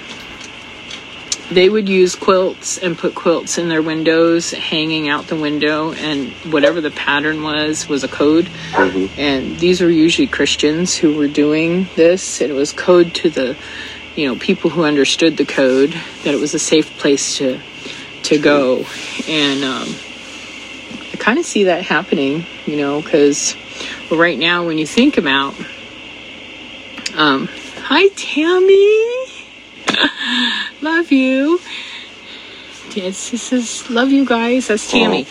they 1.51 1.69
would 1.69 1.89
use 1.89 2.15
quilts 2.15 2.79
and 2.79 2.97
put 2.97 3.15
quilts 3.15 3.59
in 3.59 3.69
their 3.69 3.83
windows 3.83 4.53
hanging 4.53 5.09
out 5.09 5.27
the 5.27 5.37
window. 5.37 5.93
And 5.93 6.31
whatever 6.53 6.81
the 6.81 6.93
pattern 6.93 7.43
was 7.43 7.89
was 7.89 8.05
a 8.05 8.09
code. 8.09 8.47
Mm-hmm. 8.47 9.21
and 9.21 9.59
these 9.59 9.81
were 9.81 9.91
usually 9.91 10.27
christians 10.27 10.95
who 10.95 11.17
were 11.17 11.29
doing 11.29 11.89
this. 11.97 12.41
And 12.41 12.51
it 12.51 12.55
was 12.55 12.73
code 12.73 13.15
to 13.17 13.31
the 13.31 13.57
you 14.15 14.29
know 14.29 14.37
people 14.37 14.71
who 14.71 14.85
understood 14.85 15.37
the 15.37 15.45
code 15.45 15.91
that 16.23 16.35
it 16.35 16.41
was 16.41 16.55
a 16.55 16.59
safe 16.59 16.97
place 16.99 17.39
to 17.39 17.61
to 18.27 18.39
go 18.39 18.85
and 19.29 19.65
um, 19.65 19.89
i 21.13 21.17
kind 21.17 21.39
of 21.39 21.45
see 21.45 21.65
that 21.65 21.85
happening 21.85 22.45
you 22.67 22.77
know 22.77 23.01
because 23.01 23.57
well, 24.11 24.21
right 24.21 24.39
now 24.39 24.67
when 24.67 24.79
you 24.79 24.87
think 24.87 25.19
about 25.19 25.55
um, 27.15 27.49
hi 27.83 28.09
tammy 28.09 29.27
love 30.83 31.13
you. 31.13 31.61
Yes, 32.95 33.31
this 33.31 33.53
is 33.53 33.91
love 33.91 34.11
you 34.11 34.25
guys. 34.25 34.69
That's 34.69 34.91
Tammy. 34.91 35.27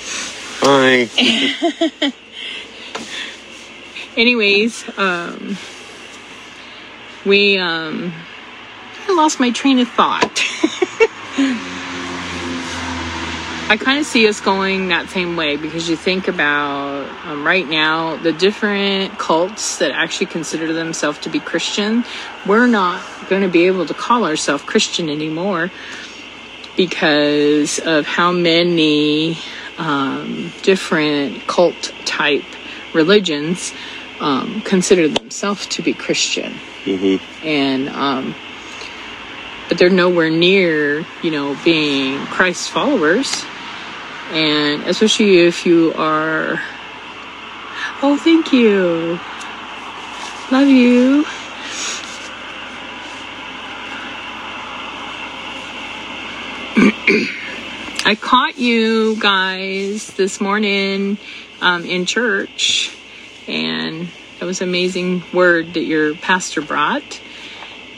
Oh. 0.61 0.63
Hi. 0.67 2.11
Anyways, 4.17 4.85
um, 4.97 5.57
we 7.25 7.57
um, 7.57 8.13
I 9.07 9.13
lost 9.13 9.39
my 9.39 9.51
train 9.51 9.79
of 9.79 9.89
thought. 9.89 10.43
I 13.67 13.77
kind 13.77 13.99
of 13.99 14.05
see 14.05 14.27
us 14.27 14.41
going 14.41 14.89
that 14.89 15.09
same 15.09 15.35
way 15.35 15.57
because 15.57 15.89
you 15.89 15.95
think 15.95 16.27
about 16.27 17.09
um, 17.25 17.43
right 17.43 17.67
now 17.67 18.15
the 18.15 18.31
different 18.31 19.17
cults 19.17 19.79
that 19.79 19.89
actually 19.89 20.27
consider 20.27 20.71
themselves 20.71 21.17
to 21.19 21.29
be 21.29 21.39
Christian. 21.39 22.05
We're 22.45 22.67
not 22.67 23.03
going 23.27 23.41
to 23.41 23.47
be 23.47 23.65
able 23.65 23.87
to 23.87 23.95
call 23.95 24.23
ourselves 24.23 24.63
Christian 24.63 25.09
anymore 25.09 25.71
because 26.77 27.79
of 27.79 28.05
how 28.05 28.31
many 28.31 29.39
um, 29.79 30.53
different 30.61 31.47
cult 31.47 31.91
type 32.05 32.45
religions 32.93 33.73
um, 34.19 34.61
consider 34.61 35.07
themselves 35.07 35.65
to 35.67 35.81
be 35.81 35.95
Christian. 35.95 36.53
Mm-hmm. 36.83 37.45
And, 37.47 37.89
um, 37.89 38.35
but 39.67 39.79
they're 39.79 39.89
nowhere 39.89 40.29
near, 40.29 41.03
you 41.23 41.31
know, 41.31 41.57
being 41.65 42.23
Christ 42.27 42.69
followers 42.69 43.43
and 44.31 44.83
especially 44.83 45.39
if 45.39 45.65
you 45.65 45.93
are 45.95 46.61
oh 48.01 48.17
thank 48.17 48.51
you. 48.53 49.19
Love 50.51 50.67
you. 50.67 51.25
I 58.05 58.15
caught 58.15 58.59
you 58.59 59.15
guys 59.19 60.07
this 60.13 60.39
morning 60.39 61.17
um, 61.61 61.85
in 61.85 62.05
church, 62.05 62.95
and 63.47 64.07
that 64.39 64.45
was 64.45 64.61
amazing 64.61 65.23
word 65.33 65.73
that 65.73 65.83
your 65.83 66.13
pastor 66.13 66.61
brought. 66.61 67.21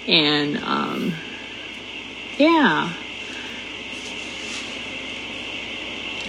And 0.08 0.58
um, 0.60 1.14
yeah, 2.38 2.94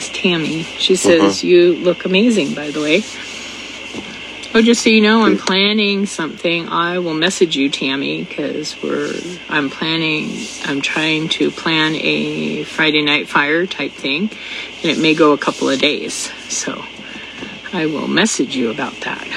Tammy. 0.01 0.63
She 0.63 0.97
says, 0.97 1.39
uh-huh. 1.39 1.47
You 1.47 1.75
look 1.75 2.05
amazing, 2.05 2.55
by 2.55 2.71
the 2.71 2.81
way. 2.81 3.03
Oh, 4.55 4.63
just 4.63 4.83
so 4.83 4.89
you 4.89 5.03
know, 5.03 5.25
I'm 5.25 5.37
planning 5.37 6.07
something. 6.07 6.69
I 6.69 6.99
will 7.01 7.15
message 7.15 7.55
you, 7.55 7.69
Tammy, 7.69 8.25
because 8.25 8.83
we're. 8.83 9.13
I'm 9.49 9.69
planning. 9.69 10.31
I'm 10.65 10.81
trying 10.81 11.29
to 11.31 11.51
plan 11.51 11.95
a 11.97 12.65
Friday 12.65 13.03
night 13.03 13.29
fire 13.29 13.67
type 13.67 13.93
thing, 13.93 14.31
and 14.83 14.85
it 14.85 14.99
may 14.99 15.15
go 15.15 15.33
a 15.33 15.39
couple 15.39 15.69
of 15.69 15.79
days. 15.79 16.33
So, 16.49 16.83
I 17.75 17.87
will 17.87 18.09
message 18.09 18.57
you 18.57 18.71
about 18.71 18.95
that. 19.01 19.29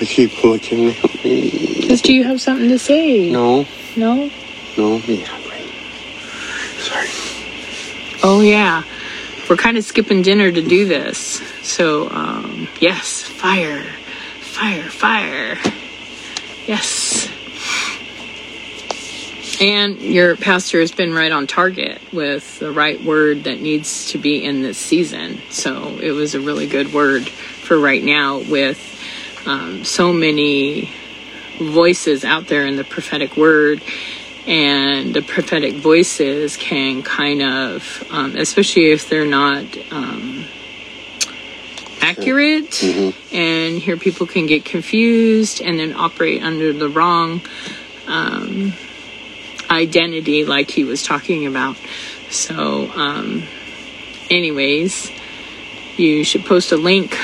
I 0.00 0.04
keep 0.04 0.42
looking 0.42 0.88
at 0.88 1.24
me. 1.24 1.78
Because 1.82 2.00
do 2.00 2.14
you 2.14 2.24
have 2.24 2.40
something 2.40 2.70
to 2.70 2.78
say? 2.78 3.30
No. 3.30 3.66
No. 3.96 4.30
No. 4.78 4.96
Yeah. 5.06 5.41
Oh, 8.24 8.40
yeah. 8.40 8.84
We're 9.50 9.56
kind 9.56 9.76
of 9.76 9.82
skipping 9.82 10.22
dinner 10.22 10.50
to 10.50 10.62
do 10.62 10.86
this. 10.86 11.42
So, 11.62 12.08
um, 12.10 12.68
yes, 12.80 13.22
fire, 13.22 13.82
fire, 14.40 14.84
fire. 14.84 15.58
Yes. 16.66 17.28
And 19.60 20.00
your 20.00 20.36
pastor 20.36 20.78
has 20.78 20.92
been 20.92 21.12
right 21.12 21.32
on 21.32 21.48
target 21.48 22.00
with 22.12 22.60
the 22.60 22.70
right 22.70 23.02
word 23.02 23.44
that 23.44 23.60
needs 23.60 24.12
to 24.12 24.18
be 24.18 24.44
in 24.44 24.62
this 24.62 24.78
season. 24.78 25.40
So 25.50 25.98
it 25.98 26.12
was 26.12 26.36
a 26.36 26.40
really 26.40 26.68
good 26.68 26.92
word 26.92 27.28
for 27.28 27.78
right 27.78 28.02
now 28.02 28.38
with 28.38 28.88
um, 29.46 29.84
so 29.84 30.12
many 30.12 30.92
voices 31.58 32.24
out 32.24 32.46
there 32.46 32.66
in 32.66 32.76
the 32.76 32.84
prophetic 32.84 33.36
word 33.36 33.82
and 34.46 35.14
the 35.14 35.22
prophetic 35.22 35.74
voices 35.74 36.56
can 36.56 37.02
kind 37.02 37.42
of, 37.42 38.04
um, 38.10 38.36
especially 38.36 38.90
if 38.90 39.08
they're 39.08 39.24
not 39.24 39.64
um, 39.92 40.44
accurate, 42.00 42.70
mm-hmm. 42.70 43.34
and 43.34 43.78
here 43.78 43.96
people 43.96 44.26
can 44.26 44.46
get 44.46 44.64
confused 44.64 45.60
and 45.60 45.78
then 45.78 45.94
operate 45.94 46.42
under 46.42 46.72
the 46.72 46.88
wrong 46.88 47.40
um, 48.08 48.72
identity, 49.70 50.44
like 50.44 50.70
he 50.70 50.84
was 50.84 51.02
talking 51.02 51.46
about. 51.46 51.76
So, 52.30 52.90
um, 52.92 53.44
anyways, 54.28 55.10
you 55.96 56.24
should 56.24 56.44
post 56.44 56.72
a 56.72 56.76
link 56.76 57.16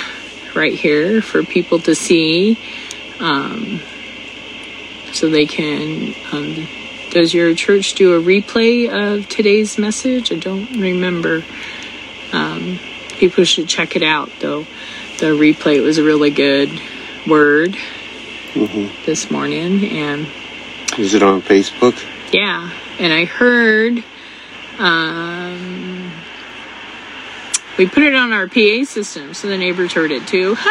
right 0.54 0.72
here 0.72 1.20
for 1.20 1.42
people 1.42 1.78
to 1.80 1.94
see 1.94 2.58
um, 3.18 3.80
so 5.12 5.28
they 5.28 5.46
can 5.46 6.14
um, 6.32 6.68
does 7.18 7.34
your 7.34 7.52
church 7.52 7.94
do 7.94 8.14
a 8.14 8.22
replay 8.22 8.88
of 8.88 9.28
today's 9.28 9.76
message? 9.76 10.30
I 10.30 10.36
don't 10.36 10.80
remember. 10.80 11.42
Um, 12.32 12.78
people 13.18 13.42
should 13.42 13.66
check 13.66 13.96
it 13.96 14.04
out, 14.04 14.30
though. 14.38 14.68
The 15.18 15.34
replay 15.34 15.82
was 15.82 15.98
a 15.98 16.04
really 16.04 16.30
good 16.30 16.70
word 17.26 17.76
mm-hmm. 18.52 19.04
this 19.04 19.32
morning, 19.32 19.84
and 19.84 20.28
is 20.96 21.14
it 21.14 21.24
on 21.24 21.42
Facebook? 21.42 22.00
Yeah, 22.32 22.70
and 23.00 23.12
I 23.12 23.24
heard 23.24 24.04
um, 24.78 26.12
we 27.78 27.88
put 27.88 28.04
it 28.04 28.14
on 28.14 28.32
our 28.32 28.46
PA 28.46 28.84
system, 28.84 29.34
so 29.34 29.48
the 29.48 29.58
neighbors 29.58 29.92
heard 29.92 30.12
it 30.12 30.24
too. 30.28 30.56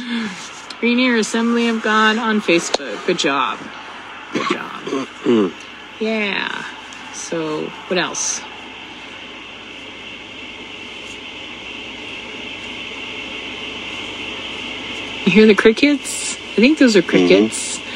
Rainier 0.82 1.16
Assembly 1.16 1.68
of 1.68 1.82
God 1.82 2.16
on 2.16 2.40
Facebook. 2.40 3.06
Good 3.06 3.18
job. 3.18 3.58
Good 4.32 4.48
job. 4.48 5.52
yeah. 6.00 6.64
So, 7.12 7.66
what 7.88 7.98
else? 7.98 8.40
You 15.26 15.32
hear 15.32 15.46
the 15.46 15.54
crickets? 15.54 16.34
I 16.36 16.56
think 16.56 16.78
those 16.78 16.96
are 16.96 17.02
crickets. 17.02 17.78
Mm-hmm. 17.78 17.86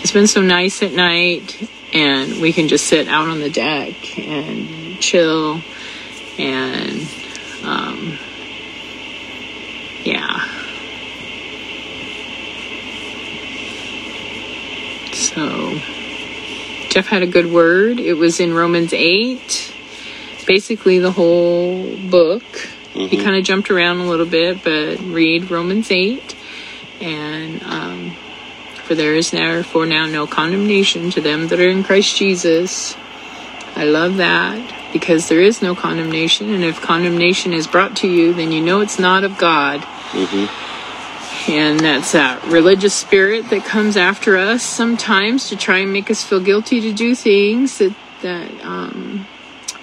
It's 0.00 0.12
been 0.12 0.26
so 0.26 0.40
nice 0.40 0.82
at 0.82 0.92
night, 0.92 1.68
and 1.92 2.40
we 2.40 2.54
can 2.54 2.68
just 2.68 2.86
sit 2.86 3.06
out 3.06 3.28
on 3.28 3.40
the 3.40 3.50
deck 3.50 4.18
and 4.18 4.98
chill 4.98 5.60
and 6.38 7.06
um, 7.64 8.18
yeah. 10.08 10.48
So, 15.12 15.78
Jeff 16.88 17.06
had 17.06 17.22
a 17.22 17.26
good 17.26 17.52
word. 17.52 18.00
It 18.00 18.14
was 18.14 18.40
in 18.40 18.54
Romans 18.54 18.92
8, 18.92 19.74
basically 20.46 20.98
the 20.98 21.12
whole 21.12 21.96
book. 22.08 22.42
He 22.94 23.22
kind 23.22 23.36
of 23.36 23.44
jumped 23.44 23.70
around 23.70 23.98
a 23.98 24.08
little 24.08 24.26
bit, 24.26 24.64
but 24.64 24.98
read 25.00 25.50
Romans 25.50 25.90
8. 25.90 26.34
And 27.00 27.62
um, 27.62 28.16
for 28.84 28.94
there 28.94 29.14
is 29.14 29.32
now, 29.32 29.62
for 29.62 29.86
now, 29.86 30.06
no 30.06 30.26
condemnation 30.26 31.10
to 31.10 31.20
them 31.20 31.48
that 31.48 31.60
are 31.60 31.68
in 31.68 31.84
Christ 31.84 32.16
Jesus. 32.16 32.96
I 33.76 33.84
love 33.84 34.16
that 34.16 34.92
because 34.92 35.28
there 35.28 35.40
is 35.40 35.62
no 35.62 35.74
condemnation. 35.74 36.52
And 36.52 36.64
if 36.64 36.80
condemnation 36.80 37.52
is 37.52 37.66
brought 37.66 37.96
to 37.98 38.08
you, 38.08 38.32
then 38.32 38.50
you 38.50 38.60
know 38.60 38.80
it's 38.80 38.98
not 38.98 39.24
of 39.24 39.38
God. 39.38 39.86
And 41.48 41.80
that's 41.80 42.12
that 42.12 42.44
religious 42.44 42.94
spirit 42.94 43.48
that 43.50 43.64
comes 43.64 43.96
after 43.96 44.36
us 44.36 44.62
sometimes 44.62 45.48
to 45.48 45.56
try 45.56 45.78
and 45.78 45.92
make 45.92 46.10
us 46.10 46.22
feel 46.22 46.40
guilty 46.40 46.80
to 46.82 46.92
do 46.92 47.14
things 47.14 47.78
that, 47.78 47.94
that 48.22 48.50
um, 48.64 49.26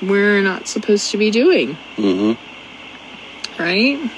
we're 0.02 0.42
not 0.42 0.68
supposed 0.68 1.12
to 1.12 1.18
be 1.18 1.32
doing. 1.32 1.78
Mm-hmm. 1.98 3.62
Right? 3.62 4.12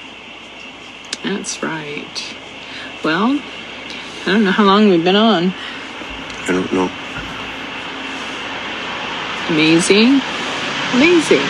That's 1.22 1.62
right. 1.62 2.36
Well, 3.02 3.40
I 4.22 4.24
don't 4.26 4.44
know 4.44 4.50
how 4.50 4.64
long 4.64 4.88
we've 4.90 5.04
been 5.04 5.16
on. 5.16 5.54
I 6.42 6.52
don't 6.52 6.72
know. 6.72 6.90
Amazing. 9.48 10.20
Amazing. 10.94 11.44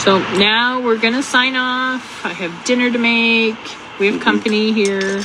So 0.00 0.18
now 0.38 0.80
we're 0.80 0.96
to 1.12 1.22
sign 1.22 1.56
off. 1.56 2.24
I 2.24 2.30
have 2.30 2.64
dinner 2.64 2.90
to 2.90 2.98
make. 2.98 3.54
We 3.98 4.06
have 4.06 4.18
company 4.22 4.72
here. 4.72 5.22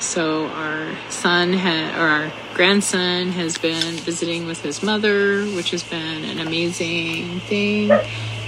So 0.00 0.48
our 0.48 0.96
son 1.10 1.52
ha- 1.52 1.94
or 1.96 2.08
our 2.08 2.32
grandson 2.54 3.28
has 3.28 3.56
been 3.56 3.94
visiting 3.98 4.46
with 4.46 4.62
his 4.62 4.82
mother, 4.82 5.44
which 5.46 5.70
has 5.70 5.84
been 5.84 6.24
an 6.24 6.40
amazing 6.40 7.38
thing. 7.40 7.88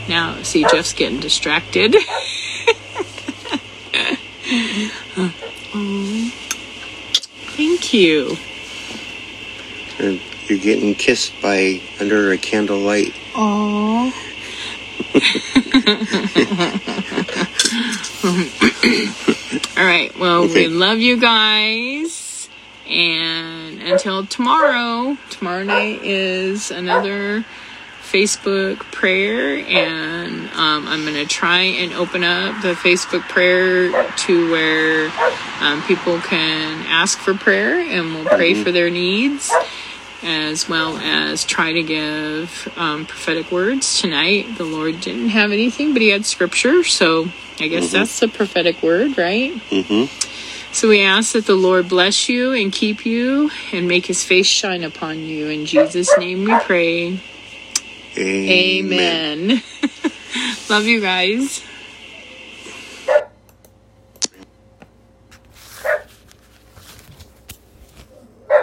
Now, 0.09 0.43
see, 0.43 0.65
Jeff's 0.65 0.95
getting 0.95 1.21
distracted. 1.21 1.95
oh, 5.17 6.33
thank 7.55 7.95
you. 7.95 8.37
You're 10.01 10.59
getting 10.59 10.97
kissed 10.97 11.41
by 11.41 11.81
under 12.01 12.33
a 12.33 12.37
candlelight. 12.37 13.15
Oh. 13.37 14.13
All 19.77 19.85
right. 19.85 20.11
Well, 20.19 20.45
Okay. 20.45 20.55
we 20.55 20.69
love 20.69 20.99
you 21.01 21.17
guys. 21.19 22.49
And 22.89 23.83
until 23.83 24.27
tomorrow, 24.27 25.17
tomorrow 25.31 25.63
night 25.65 26.03
is 26.03 26.71
another 26.71 27.45
Facebook 28.03 28.79
prayer. 28.93 29.65
And 29.67 30.49
um, 30.51 30.87
I'm 30.89 31.03
going 31.03 31.15
to 31.15 31.27
try 31.27 31.61
and 31.61 31.93
open 31.95 32.25
up 32.25 32.61
the 32.63 32.75
Facebook 32.75 33.23
prayer 33.29 33.91
to 34.11 34.51
where 34.51 35.11
um, 35.61 35.83
people 35.83 36.19
can 36.21 36.85
ask 36.89 37.19
for 37.19 37.35
prayer 37.35 37.81
and 37.81 38.15
we'll 38.15 38.25
pray 38.25 38.55
for 38.55 38.73
their 38.73 38.91
needs 38.91 39.51
as 40.23 40.69
well 40.69 40.97
as 40.99 41.45
try 41.45 41.73
to 41.73 41.83
give 41.83 42.73
um, 42.77 43.07
prophetic 43.07 43.51
words 43.51 44.01
tonight. 44.01 44.57
The 44.57 44.65
Lord 44.65 45.01
didn't 45.01 45.31
have 45.31 45.53
anything, 45.53 45.93
but 45.93 46.03
He 46.03 46.09
had 46.09 46.25
scripture, 46.25 46.85
so 46.85 47.29
I 47.61 47.69
guess 47.69 47.93
that's 47.93 48.21
the 48.21 48.29
prophetic 48.29 48.83
word, 48.83 49.19
right? 49.19 49.53
Mm-hmm. 49.71 50.73
So 50.73 50.89
we 50.89 51.03
ask 51.03 51.33
that 51.33 51.47
the 51.47 51.55
Lord 51.55 51.89
bless 51.89 52.29
you 52.29 52.53
and 52.53 52.73
keep 52.73 53.05
you 53.05 53.51
and 53.73 53.87
make 53.87 54.07
His 54.07 54.25
face 54.25 54.47
shine 54.47 54.83
upon 54.83 55.19
you. 55.19 55.49
In 55.49 55.67
Jesus' 55.67 56.11
name 56.19 56.45
we 56.45 56.59
pray. 56.61 57.21
Amen. 58.17 59.63
Love 60.69 60.87
you 60.87 61.01
guys. 61.01 61.63